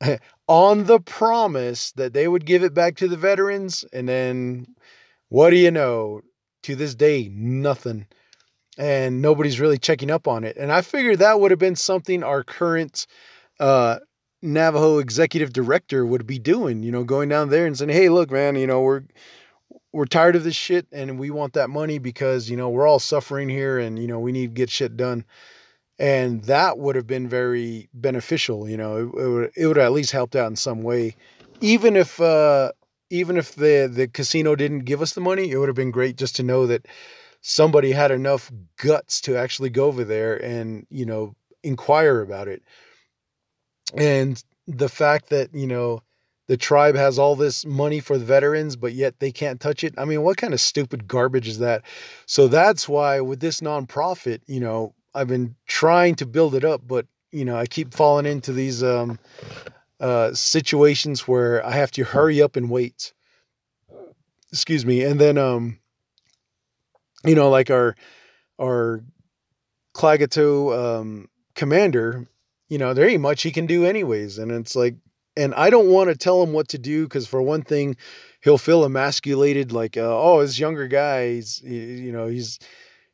on 0.48 0.84
the 0.84 1.00
promise 1.00 1.92
that 1.92 2.12
they 2.12 2.28
would 2.28 2.46
give 2.46 2.62
it 2.62 2.74
back 2.74 2.96
to 2.96 3.08
the 3.08 3.16
veterans, 3.16 3.84
and 3.92 4.08
then 4.08 4.66
what 5.32 5.48
do 5.48 5.56
you 5.56 5.70
know? 5.70 6.20
To 6.64 6.76
this 6.76 6.94
day, 6.94 7.30
nothing. 7.32 8.06
And 8.76 9.22
nobody's 9.22 9.58
really 9.58 9.78
checking 9.78 10.10
up 10.10 10.28
on 10.28 10.44
it. 10.44 10.58
And 10.58 10.70
I 10.70 10.82
figured 10.82 11.20
that 11.20 11.40
would 11.40 11.50
have 11.50 11.58
been 11.58 11.74
something 11.74 12.22
our 12.22 12.44
current 12.44 13.06
uh, 13.58 13.98
Navajo 14.42 14.98
executive 14.98 15.52
director 15.52 16.04
would 16.04 16.26
be 16.26 16.38
doing, 16.38 16.82
you 16.82 16.92
know, 16.92 17.02
going 17.02 17.30
down 17.30 17.48
there 17.48 17.64
and 17.66 17.76
saying, 17.76 17.90
"Hey, 17.90 18.10
look, 18.10 18.30
man, 18.30 18.56
you 18.56 18.66
know, 18.66 18.82
we're 18.82 19.04
we're 19.92 20.04
tired 20.04 20.36
of 20.36 20.44
this 20.44 20.54
shit 20.54 20.86
and 20.92 21.18
we 21.18 21.30
want 21.30 21.54
that 21.54 21.70
money 21.70 21.98
because, 21.98 22.50
you 22.50 22.56
know, 22.56 22.68
we're 22.68 22.86
all 22.86 22.98
suffering 22.98 23.48
here 23.48 23.78
and, 23.78 23.98
you 23.98 24.06
know, 24.06 24.20
we 24.20 24.32
need 24.32 24.48
to 24.48 24.60
get 24.60 24.68
shit 24.68 24.98
done." 24.98 25.24
And 25.98 26.44
that 26.44 26.78
would 26.78 26.94
have 26.96 27.06
been 27.06 27.26
very 27.26 27.88
beneficial, 27.94 28.68
you 28.68 28.76
know. 28.76 28.96
It, 28.96 29.22
it 29.22 29.28
would 29.28 29.52
it 29.56 29.66
would 29.66 29.76
have 29.78 29.86
at 29.86 29.92
least 29.92 30.12
helped 30.12 30.36
out 30.36 30.50
in 30.50 30.56
some 30.56 30.82
way, 30.82 31.16
even 31.62 31.96
if 31.96 32.20
uh, 32.20 32.72
even 33.12 33.36
if 33.36 33.54
the 33.54 33.90
the 33.92 34.08
casino 34.08 34.56
didn't 34.56 34.80
give 34.80 35.02
us 35.02 35.12
the 35.12 35.20
money, 35.20 35.50
it 35.50 35.58
would 35.58 35.68
have 35.68 35.76
been 35.76 35.90
great 35.90 36.16
just 36.16 36.34
to 36.36 36.42
know 36.42 36.66
that 36.66 36.86
somebody 37.42 37.92
had 37.92 38.10
enough 38.10 38.50
guts 38.76 39.20
to 39.20 39.36
actually 39.36 39.68
go 39.68 39.84
over 39.84 40.02
there 40.02 40.42
and 40.42 40.86
you 40.90 41.04
know 41.04 41.34
inquire 41.62 42.22
about 42.22 42.48
it. 42.48 42.62
And 43.94 44.42
the 44.66 44.88
fact 44.88 45.28
that 45.28 45.54
you 45.54 45.66
know 45.66 46.02
the 46.48 46.56
tribe 46.56 46.96
has 46.96 47.18
all 47.18 47.36
this 47.36 47.66
money 47.66 48.00
for 48.00 48.16
the 48.16 48.24
veterans, 48.24 48.76
but 48.76 48.94
yet 48.94 49.20
they 49.20 49.30
can't 49.30 49.60
touch 49.60 49.84
it. 49.84 49.94
I 49.98 50.06
mean, 50.06 50.22
what 50.22 50.38
kind 50.38 50.54
of 50.54 50.60
stupid 50.60 51.06
garbage 51.06 51.48
is 51.48 51.58
that? 51.58 51.82
So 52.26 52.48
that's 52.48 52.88
why 52.88 53.20
with 53.20 53.40
this 53.40 53.60
nonprofit, 53.60 54.40
you 54.46 54.60
know, 54.60 54.94
I've 55.14 55.28
been 55.28 55.54
trying 55.66 56.14
to 56.16 56.26
build 56.26 56.54
it 56.54 56.64
up, 56.64 56.80
but 56.86 57.06
you 57.30 57.44
know, 57.44 57.56
I 57.56 57.66
keep 57.66 57.92
falling 57.94 58.26
into 58.26 58.52
these 58.52 58.82
um, 58.82 59.18
uh, 60.02 60.34
situations 60.34 61.28
where 61.28 61.64
I 61.64 61.70
have 61.70 61.92
to 61.92 62.02
hurry 62.02 62.42
up 62.42 62.56
and 62.56 62.68
wait. 62.68 63.12
Excuse 64.52 64.84
me, 64.84 65.02
and 65.02 65.18
then 65.18 65.38
um, 65.38 65.78
you 67.24 67.34
know, 67.34 67.48
like 67.48 67.70
our 67.70 67.94
our 68.60 69.02
Klagetoh 69.94 71.00
um, 71.00 71.28
commander, 71.54 72.26
you 72.68 72.78
know, 72.78 72.92
there 72.92 73.08
ain't 73.08 73.22
much 73.22 73.42
he 73.42 73.52
can 73.52 73.66
do 73.66 73.84
anyways, 73.84 74.38
and 74.38 74.50
it's 74.50 74.74
like, 74.74 74.96
and 75.36 75.54
I 75.54 75.70
don't 75.70 75.88
want 75.88 76.10
to 76.10 76.16
tell 76.16 76.42
him 76.42 76.52
what 76.52 76.68
to 76.68 76.78
do 76.78 77.04
because 77.04 77.28
for 77.28 77.40
one 77.40 77.62
thing, 77.62 77.96
he'll 78.42 78.58
feel 78.58 78.84
emasculated, 78.84 79.70
like, 79.72 79.96
uh, 79.96 80.02
oh, 80.02 80.40
this 80.40 80.58
younger 80.58 80.88
guy, 80.88 81.34
he's, 81.34 81.58
he, 81.58 81.94
you 82.00 82.12
know, 82.12 82.26
he's 82.26 82.58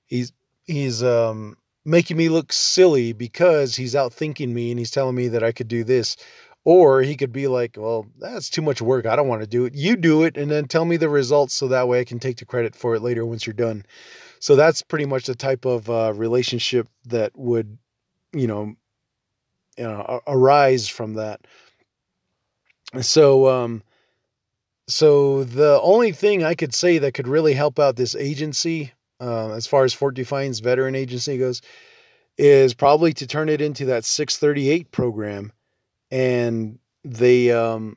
he's 0.06 0.32
he's 0.64 1.02
um 1.02 1.56
making 1.84 2.16
me 2.16 2.28
look 2.28 2.52
silly 2.52 3.12
because 3.12 3.76
he's 3.76 3.94
out 3.94 4.12
thinking 4.12 4.52
me 4.52 4.70
and 4.70 4.78
he's 4.78 4.90
telling 4.90 5.14
me 5.14 5.28
that 5.28 5.44
I 5.44 5.52
could 5.52 5.68
do 5.68 5.84
this. 5.84 6.16
Or 6.64 7.00
he 7.00 7.16
could 7.16 7.32
be 7.32 7.46
like, 7.46 7.76
well, 7.78 8.06
that's 8.18 8.50
too 8.50 8.60
much 8.62 8.82
work. 8.82 9.06
I 9.06 9.16
don't 9.16 9.28
want 9.28 9.40
to 9.40 9.46
do 9.46 9.64
it. 9.64 9.74
You 9.74 9.96
do 9.96 10.22
it 10.24 10.36
and 10.36 10.50
then 10.50 10.66
tell 10.66 10.84
me 10.84 10.96
the 10.96 11.08
results 11.08 11.54
so 11.54 11.68
that 11.68 11.88
way 11.88 12.00
I 12.00 12.04
can 12.04 12.18
take 12.18 12.36
the 12.36 12.44
credit 12.44 12.74
for 12.74 12.94
it 12.94 13.00
later 13.00 13.24
once 13.24 13.46
you're 13.46 13.54
done. 13.54 13.86
So 14.40 14.54
that's 14.54 14.82
pretty 14.82 15.06
much 15.06 15.26
the 15.26 15.34
type 15.34 15.64
of 15.64 15.88
uh, 15.88 16.12
relationship 16.14 16.86
that 17.06 17.32
would, 17.36 17.78
you 18.32 18.46
know, 18.46 18.74
you 19.78 19.84
know, 19.84 20.20
arise 20.26 20.88
from 20.88 21.14
that. 21.14 21.40
So, 23.00 23.48
um, 23.48 23.82
so 24.88 25.44
the 25.44 25.80
only 25.80 26.12
thing 26.12 26.44
I 26.44 26.54
could 26.54 26.74
say 26.74 26.98
that 26.98 27.14
could 27.14 27.28
really 27.28 27.54
help 27.54 27.78
out 27.78 27.96
this 27.96 28.14
agency 28.14 28.92
uh, 29.20 29.52
as 29.52 29.66
far 29.66 29.84
as 29.84 29.94
Fort 29.94 30.14
Defiance 30.14 30.60
Veteran 30.60 30.94
Agency 30.94 31.38
goes, 31.38 31.60
is 32.36 32.74
probably 32.74 33.12
to 33.14 33.26
turn 33.26 33.48
it 33.48 33.60
into 33.60 33.84
that 33.86 34.04
638 34.04 34.90
program, 34.92 35.52
and 36.10 36.78
they 37.04 37.50
um, 37.50 37.96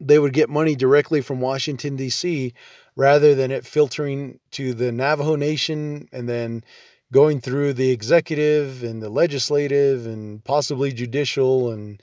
they 0.00 0.18
would 0.18 0.32
get 0.32 0.48
money 0.48 0.74
directly 0.74 1.20
from 1.20 1.40
Washington 1.40 1.96
D.C. 1.96 2.52
rather 2.96 3.34
than 3.34 3.50
it 3.50 3.66
filtering 3.66 4.38
to 4.52 4.74
the 4.74 4.92
Navajo 4.92 5.36
Nation 5.36 6.08
and 6.12 6.28
then 6.28 6.64
going 7.10 7.40
through 7.40 7.72
the 7.72 7.90
executive 7.90 8.82
and 8.82 9.02
the 9.02 9.08
legislative 9.08 10.06
and 10.06 10.44
possibly 10.44 10.92
judicial 10.92 11.70
and 11.70 12.02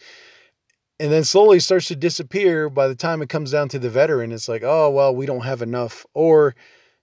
and 1.00 1.12
then 1.12 1.24
slowly 1.24 1.60
starts 1.60 1.89
to 1.89 1.96
disappear 1.96 2.70
by 2.70 2.88
the 2.88 2.96
time 2.96 3.22
it 3.22 3.30
comes 3.30 3.51
down 3.51 3.70
to 3.70 3.77
the 3.77 3.89
veteran 3.89 4.32
it's 4.32 4.50
like 4.50 4.63
oh 4.63 4.89
well 4.89 5.15
we 5.15 5.27
don't 5.27 5.46
have 5.46 5.62
enough 5.62 6.06
or 6.15 6.56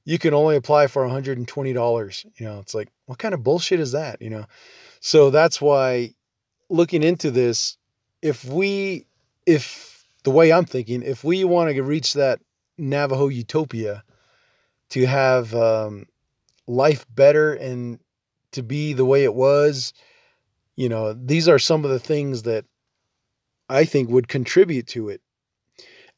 you 0.04 0.18
can 0.18 0.34
only 0.34 0.56
apply 0.56 0.86
for 0.86 1.06
$120. 1.06 2.24
You 2.36 2.46
know, 2.46 2.58
it's 2.60 2.74
like, 2.74 2.88
what 3.06 3.18
kind 3.18 3.34
of 3.34 3.42
bullshit 3.42 3.80
is 3.80 3.92
that? 3.92 4.20
You 4.20 4.30
know? 4.30 4.46
So 5.00 5.30
that's 5.30 5.60
why 5.60 6.14
looking 6.70 7.02
into 7.02 7.30
this, 7.30 7.76
if 8.22 8.44
we, 8.44 9.06
if 9.46 10.06
the 10.22 10.30
way 10.30 10.52
I'm 10.52 10.64
thinking, 10.64 11.02
if 11.02 11.24
we 11.24 11.44
want 11.44 11.74
to 11.74 11.82
reach 11.82 12.14
that 12.14 12.40
Navajo 12.78 13.28
utopia 13.28 14.04
to 14.90 15.06
have 15.06 15.54
um, 15.54 16.06
life 16.66 17.04
better 17.14 17.54
and 17.54 17.98
to 18.52 18.62
be 18.62 18.92
the 18.92 19.04
way 19.04 19.24
it 19.24 19.34
was, 19.34 19.92
you 20.76 20.88
know, 20.88 21.12
these 21.12 21.48
are 21.48 21.58
some 21.58 21.84
of 21.84 21.90
the 21.90 21.98
things 21.98 22.42
that 22.42 22.64
I 23.68 23.84
think 23.84 24.10
would 24.10 24.28
contribute 24.28 24.86
to 24.88 25.08
it. 25.08 25.20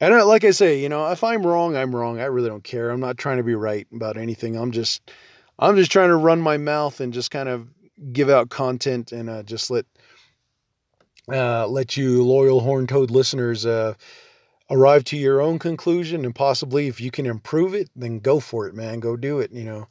And 0.01 0.13
I, 0.13 0.23
like 0.23 0.45
I 0.45 0.51
say, 0.51 0.81
you 0.81 0.89
know, 0.89 1.11
if 1.13 1.25
I'm 1.25 1.47
wrong, 1.47 1.77
I'm 1.77 1.95
wrong. 1.95 2.21
I 2.21 2.25
really 2.25 2.49
don't 2.49 2.65
care. 2.65 2.91
I'm 2.91 3.01
not 3.01 3.17
trying 3.17 3.39
to 3.39 3.45
be 3.45 3.55
right 3.55 3.87
about 3.95 4.17
anything. 4.17 4.57
I'm 4.57 4.73
just, 4.73 5.11
I'm 5.59 5.77
just 5.77 5.93
trying 5.93 6.09
to 6.09 6.17
run 6.17 6.41
my 6.41 6.57
mouth 6.57 7.01
and 7.01 7.13
just 7.13 7.31
kind 7.31 7.49
of 7.49 7.69
give 8.13 8.29
out 8.29 8.51
content 8.51 9.13
and 9.13 9.31
uh, 9.31 9.45
just 9.45 9.71
let, 9.71 9.87
uh, 11.29 11.67
let 11.67 11.97
you 11.97 12.23
loyal 12.25 12.61
horn 12.61 12.87
toad 12.87 13.11
listeners 13.11 13.65
uh, 13.65 13.95
arrive 14.71 15.05
to 15.05 15.17
your 15.17 15.41
own 15.41 15.59
conclusion 15.59 16.25
and 16.25 16.35
possibly 16.35 16.87
if 16.87 17.01
you 17.01 17.11
can 17.11 17.27
improve 17.27 17.75
it, 17.75 17.91
then 17.97 18.19
go 18.19 18.41
for 18.41 18.67
it, 18.67 18.75
man. 18.75 19.01
Go 19.01 19.17
do 19.17 19.41
it. 19.41 19.53
You 19.53 19.65
know, 19.65 19.89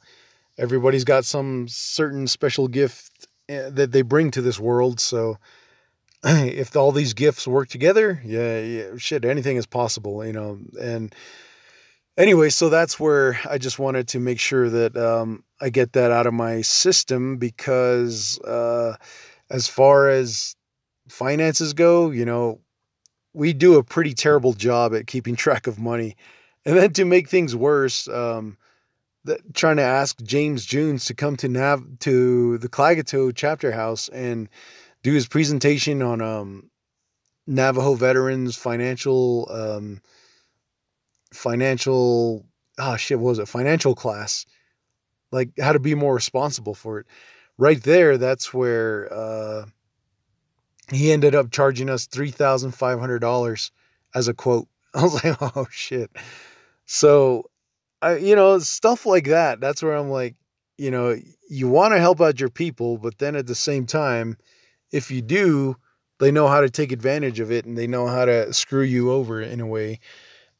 everybody's 0.58 1.04
got 1.04 1.24
some 1.24 1.66
certain 1.68 2.26
special 2.26 2.68
gift 2.68 3.26
eh, 3.48 3.70
that 3.70 3.92
they 3.92 4.02
bring 4.02 4.30
to 4.32 4.42
this 4.42 4.58
world. 4.58 5.00
So, 5.00 5.38
if 6.24 6.74
all 6.76 6.92
these 6.92 7.12
gifts 7.12 7.46
work 7.46 7.68
together, 7.68 8.20
yeah, 8.24 8.60
yeah, 8.60 8.90
shit, 8.96 9.24
anything 9.24 9.56
is 9.56 9.66
possible, 9.66 10.24
you 10.24 10.32
know. 10.32 10.58
And 10.80 11.14
anyway, 12.16 12.48
so 12.48 12.68
that's 12.70 12.98
where 12.98 13.38
I 13.48 13.58
just 13.58 13.78
wanted 13.78 14.08
to 14.08 14.20
make 14.20 14.40
sure 14.40 14.70
that 14.70 14.96
um, 14.96 15.44
I 15.60 15.68
get 15.68 15.92
that 15.92 16.10
out 16.10 16.26
of 16.26 16.32
my 16.34 16.62
system 16.62 17.36
because 17.36 18.38
uh, 18.40 18.96
as 19.50 19.68
far 19.68 20.08
as 20.08 20.56
finances 21.08 21.72
go, 21.72 22.10
you 22.10 22.24
know, 22.24 22.60
we 23.32 23.52
do 23.52 23.76
a 23.78 23.84
pretty 23.84 24.14
terrible 24.14 24.52
job 24.52 24.94
at 24.94 25.06
keeping 25.06 25.36
track 25.36 25.66
of 25.66 25.78
money. 25.78 26.16
And 26.64 26.76
then 26.76 26.92
to 26.94 27.04
make 27.04 27.28
things 27.28 27.54
worse, 27.54 28.08
um, 28.08 28.56
that, 29.24 29.54
trying 29.54 29.76
to 29.76 29.82
ask 29.82 30.20
James 30.22 30.64
Jones 30.64 31.06
to 31.06 31.14
come 31.14 31.36
to 31.36 31.48
Nav 31.48 31.82
to 32.00 32.58
the 32.58 32.68
Klagetoh 32.68 33.32
chapter 33.34 33.72
house 33.72 34.08
and 34.08 34.48
do 35.02 35.12
his 35.12 35.26
presentation 35.26 36.02
on 36.02 36.20
um, 36.20 36.70
Navajo 37.46 37.94
veterans 37.94 38.56
financial 38.56 39.48
um, 39.50 40.00
financial 41.32 42.46
ah 42.78 42.96
shit 42.96 43.18
what 43.18 43.30
was 43.30 43.38
it? 43.38 43.48
Financial 43.48 43.94
class. 43.94 44.46
Like 45.32 45.50
how 45.58 45.72
to 45.72 45.80
be 45.80 45.94
more 45.94 46.14
responsible 46.14 46.74
for 46.74 47.00
it. 47.00 47.06
Right 47.58 47.82
there 47.82 48.18
that's 48.18 48.52
where 48.52 49.12
uh, 49.12 49.64
he 50.90 51.12
ended 51.12 51.34
up 51.34 51.50
charging 51.50 51.88
us 51.88 52.06
$3500 52.06 53.70
as 54.14 54.28
a 54.28 54.34
quote 54.34 54.68
i 54.94 55.02
was 55.02 55.24
like 55.24 55.36
oh 55.56 55.66
shit 55.70 56.10
so 56.86 57.50
i 58.00 58.16
you 58.16 58.36
know 58.36 58.58
stuff 58.58 59.06
like 59.06 59.26
that 59.26 59.60
that's 59.60 59.82
where 59.82 59.94
i'm 59.94 60.10
like 60.10 60.36
you 60.78 60.90
know 60.90 61.16
you 61.48 61.68
want 61.68 61.92
to 61.92 61.98
help 61.98 62.20
out 62.20 62.38
your 62.38 62.50
people 62.50 62.96
but 62.96 63.18
then 63.18 63.34
at 63.34 63.46
the 63.46 63.54
same 63.54 63.86
time 63.86 64.36
if 64.94 65.10
you 65.10 65.20
do, 65.20 65.76
they 66.20 66.30
know 66.30 66.46
how 66.46 66.60
to 66.60 66.70
take 66.70 66.92
advantage 66.92 67.40
of 67.40 67.50
it 67.50 67.64
and 67.64 67.76
they 67.76 67.88
know 67.88 68.06
how 68.06 68.24
to 68.24 68.52
screw 68.52 68.82
you 68.82 69.10
over 69.10 69.42
in 69.42 69.60
a 69.60 69.66
way. 69.66 69.98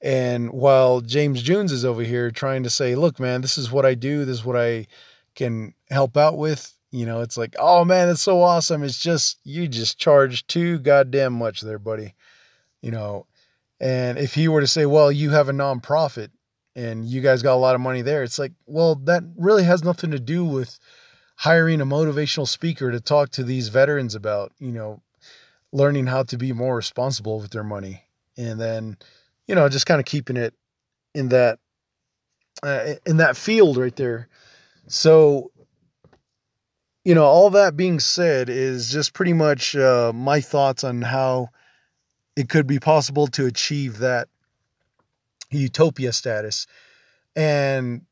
And 0.02 0.50
while 0.50 1.00
James 1.00 1.40
Jones 1.40 1.70
is 1.70 1.84
over 1.84 2.02
here 2.02 2.32
trying 2.32 2.64
to 2.64 2.70
say, 2.70 2.96
look, 2.96 3.20
man, 3.20 3.42
this 3.42 3.56
is 3.56 3.70
what 3.70 3.87
I 3.87 3.94
do, 3.94 4.24
this 4.24 4.38
is 4.38 4.44
what 4.44 4.56
I 4.56 4.88
can 5.37 5.72
help 5.88 6.16
out 6.16 6.37
with, 6.37 6.74
you 6.94 7.07
know, 7.07 7.22
it's 7.22 7.37
like, 7.37 7.57
oh 7.59 7.85
man, 7.85 8.09
it's 8.09 8.22
so 8.22 8.40
awesome. 8.40 8.85
It's 8.85 9.00
just, 9.00 9.40
you 9.42 9.66
just 9.66 9.98
charge 9.98 10.46
too 10.46 10.78
goddamn 10.78 11.33
much 11.33 11.61
there, 11.61 11.80
buddy. 11.80 12.14
You 12.83 12.92
know, 12.92 13.26
and 13.80 14.16
if 14.16 14.35
he 14.35 14.46
were 14.46 14.61
to 14.61 14.66
say, 14.68 14.87
well, 14.87 15.11
you 15.11 15.30
have 15.30 15.48
a 15.48 15.52
nonprofit 15.52 16.28
and 16.76 17.04
you 17.04 17.20
guys 17.20 17.42
got 17.42 17.54
a 17.54 17.57
lot 17.57 17.74
of 17.74 17.80
money 17.80 18.02
there, 18.02 18.22
it's 18.22 18.38
like, 18.38 18.52
well, 18.66 18.94
that 19.07 19.24
really 19.37 19.64
has 19.64 19.83
nothing 19.83 20.12
to 20.12 20.20
do 20.20 20.44
with 20.44 20.78
hiring 21.35 21.80
a 21.80 21.87
motivational 21.87 22.46
speaker 22.46 22.92
to 22.92 23.00
talk 23.00 23.30
to 23.30 23.42
these 23.42 23.68
veterans 23.68 24.14
about, 24.14 24.52
you 24.61 24.70
know, 24.70 25.02
learning 25.72 26.07
how 26.07 26.22
to 26.22 26.38
be 26.38 26.52
more 26.52 26.76
responsible 26.76 27.40
with 27.40 27.50
their 27.50 27.64
money. 27.64 28.04
And 28.37 28.61
then, 28.61 28.98
you 29.48 29.57
know, 29.57 29.68
just 29.68 29.87
kind 29.87 29.98
of 29.98 30.04
keeping 30.04 30.37
it 30.37 30.54
in 31.12 31.30
that 31.30 31.59
uh, 32.62 32.94
in 33.04 33.16
that 33.16 33.37
field 33.37 33.78
right 33.78 33.96
there. 33.96 34.28
So, 34.87 35.50
you 37.05 37.14
know, 37.14 37.25
all 37.25 37.51
that 37.51 37.77
being 37.77 38.01
said 38.01 38.49
is 38.49 38.90
just 38.90 39.12
pretty 39.12 39.35
much 39.35 39.77
uh, 39.77 40.12
my 40.14 40.40
thoughts 40.40 40.85
on 40.85 41.03
how 41.03 41.49
it 42.35 42.49
could 42.49 42.67
be 42.67 42.79
possible 42.79 43.27
to 43.29 43.47
achieve 43.47 43.99
that 43.99 44.29
utopia 45.51 46.12
status 46.12 46.67
and 47.37 48.03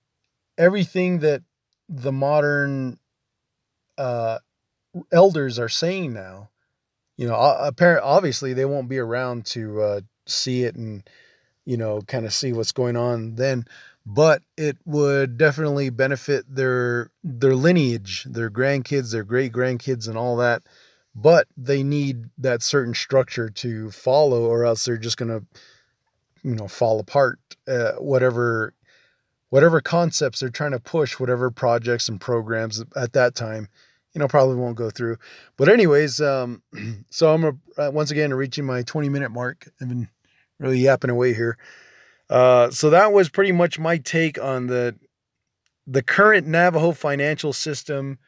everything 0.58 1.20
that 1.20 1.42
the 1.88 2.12
modern 2.12 2.98
uh, 3.98 4.38
elders 5.10 5.58
are 5.58 5.68
saying 5.68 6.12
now. 6.12 6.50
You 7.16 7.28
know, 7.28 7.34
apparently, 7.34 8.08
obviously, 8.08 8.52
they 8.52 8.64
won't 8.64 8.88
be 8.88 8.98
around 8.98 9.46
to 9.46 9.80
uh, 9.80 10.00
see 10.26 10.64
it 10.64 10.76
and 10.76 11.08
you 11.64 11.76
know 11.76 12.00
kind 12.02 12.26
of 12.26 12.32
see 12.32 12.52
what's 12.52 12.72
going 12.72 12.96
on 12.96 13.36
then, 13.36 13.66
but 14.04 14.42
it 14.56 14.76
would 14.84 15.38
definitely 15.38 15.90
benefit 15.90 16.44
their 16.48 17.10
their 17.22 17.54
lineage, 17.54 18.24
their 18.24 18.50
grandkids, 18.50 19.12
their 19.12 19.24
great 19.24 19.52
grandkids, 19.52 20.08
and 20.08 20.16
all 20.18 20.36
that. 20.36 20.62
But 21.14 21.46
they 21.56 21.82
need 21.82 22.24
that 22.38 22.62
certain 22.62 22.94
structure 22.94 23.48
to 23.50 23.90
follow, 23.90 24.46
or 24.46 24.64
else 24.64 24.84
they're 24.84 24.96
just 24.96 25.18
gonna, 25.18 25.42
you 26.42 26.54
know, 26.54 26.68
fall 26.68 27.00
apart. 27.00 27.38
Uh, 27.68 27.92
whatever 27.92 28.74
whatever 29.50 29.82
concepts 29.82 30.40
they're 30.40 30.48
trying 30.48 30.72
to 30.72 30.80
push, 30.80 31.20
whatever 31.20 31.50
projects 31.50 32.08
and 32.08 32.18
programs 32.18 32.82
at 32.96 33.12
that 33.12 33.34
time, 33.34 33.68
you 34.14 34.18
know, 34.18 34.26
probably 34.26 34.56
won't 34.56 34.76
go 34.76 34.88
through. 34.88 35.18
But 35.58 35.68
anyways, 35.68 36.22
um, 36.22 36.62
so 37.10 37.32
I'm 37.34 37.60
uh, 37.76 37.90
once 37.92 38.10
again 38.10 38.32
reaching 38.32 38.64
my 38.64 38.82
20 38.82 39.10
minute 39.10 39.30
mark. 39.30 39.68
I've 39.80 39.88
been 39.90 40.08
really 40.58 40.78
yapping 40.78 41.10
away 41.10 41.34
here. 41.34 41.58
Uh, 42.32 42.70
so 42.70 42.88
that 42.88 43.12
was 43.12 43.28
pretty 43.28 43.52
much 43.52 43.78
my 43.78 43.98
take 43.98 44.42
on 44.42 44.66
the 44.66 44.96
the 45.86 46.02
current 46.02 46.46
Navajo 46.46 46.92
financial 46.92 47.52
system 47.52 48.18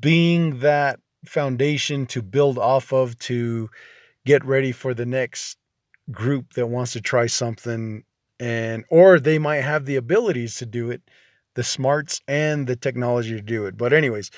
being 0.00 0.58
that 0.58 0.98
foundation 1.24 2.04
to 2.06 2.20
build 2.20 2.58
off 2.58 2.92
of 2.92 3.16
to 3.20 3.70
get 4.26 4.44
ready 4.44 4.72
for 4.72 4.92
the 4.92 5.06
next 5.06 5.56
group 6.10 6.54
that 6.54 6.66
wants 6.66 6.94
to 6.94 7.00
try 7.00 7.26
something 7.26 8.02
and 8.40 8.84
or 8.90 9.20
they 9.20 9.38
might 9.38 9.60
have 9.60 9.86
the 9.86 9.94
abilities 9.94 10.56
to 10.56 10.66
do 10.66 10.90
it 10.90 11.02
the 11.54 11.62
smarts 11.62 12.20
and 12.26 12.66
the 12.66 12.74
technology 12.74 13.36
to 13.36 13.40
do 13.42 13.66
it. 13.66 13.76
But 13.76 13.92
anyways 13.92 14.32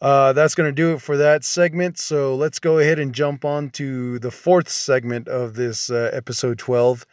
uh, 0.00 0.32
that's 0.32 0.56
going 0.56 0.68
to 0.68 0.74
do 0.74 0.94
it 0.94 1.00
for 1.00 1.16
that 1.16 1.44
segment. 1.44 1.96
So 1.96 2.34
let's 2.34 2.58
go 2.58 2.80
ahead 2.80 2.98
and 2.98 3.14
jump 3.14 3.44
on 3.44 3.70
to 3.70 4.18
the 4.18 4.32
fourth 4.32 4.68
segment 4.68 5.28
of 5.28 5.54
this 5.54 5.90
uh, 5.90 6.10
episode 6.12 6.58
12 6.58 7.06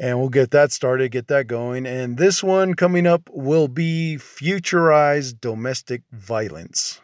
and 0.00 0.18
we'll 0.18 0.30
get 0.30 0.50
that 0.50 0.72
started 0.72 1.12
get 1.12 1.28
that 1.28 1.46
going 1.46 1.86
and 1.86 2.16
this 2.16 2.42
one 2.42 2.74
coming 2.74 3.06
up 3.06 3.28
will 3.32 3.68
be 3.68 4.16
futurized 4.18 5.40
domestic 5.40 6.02
violence 6.10 7.00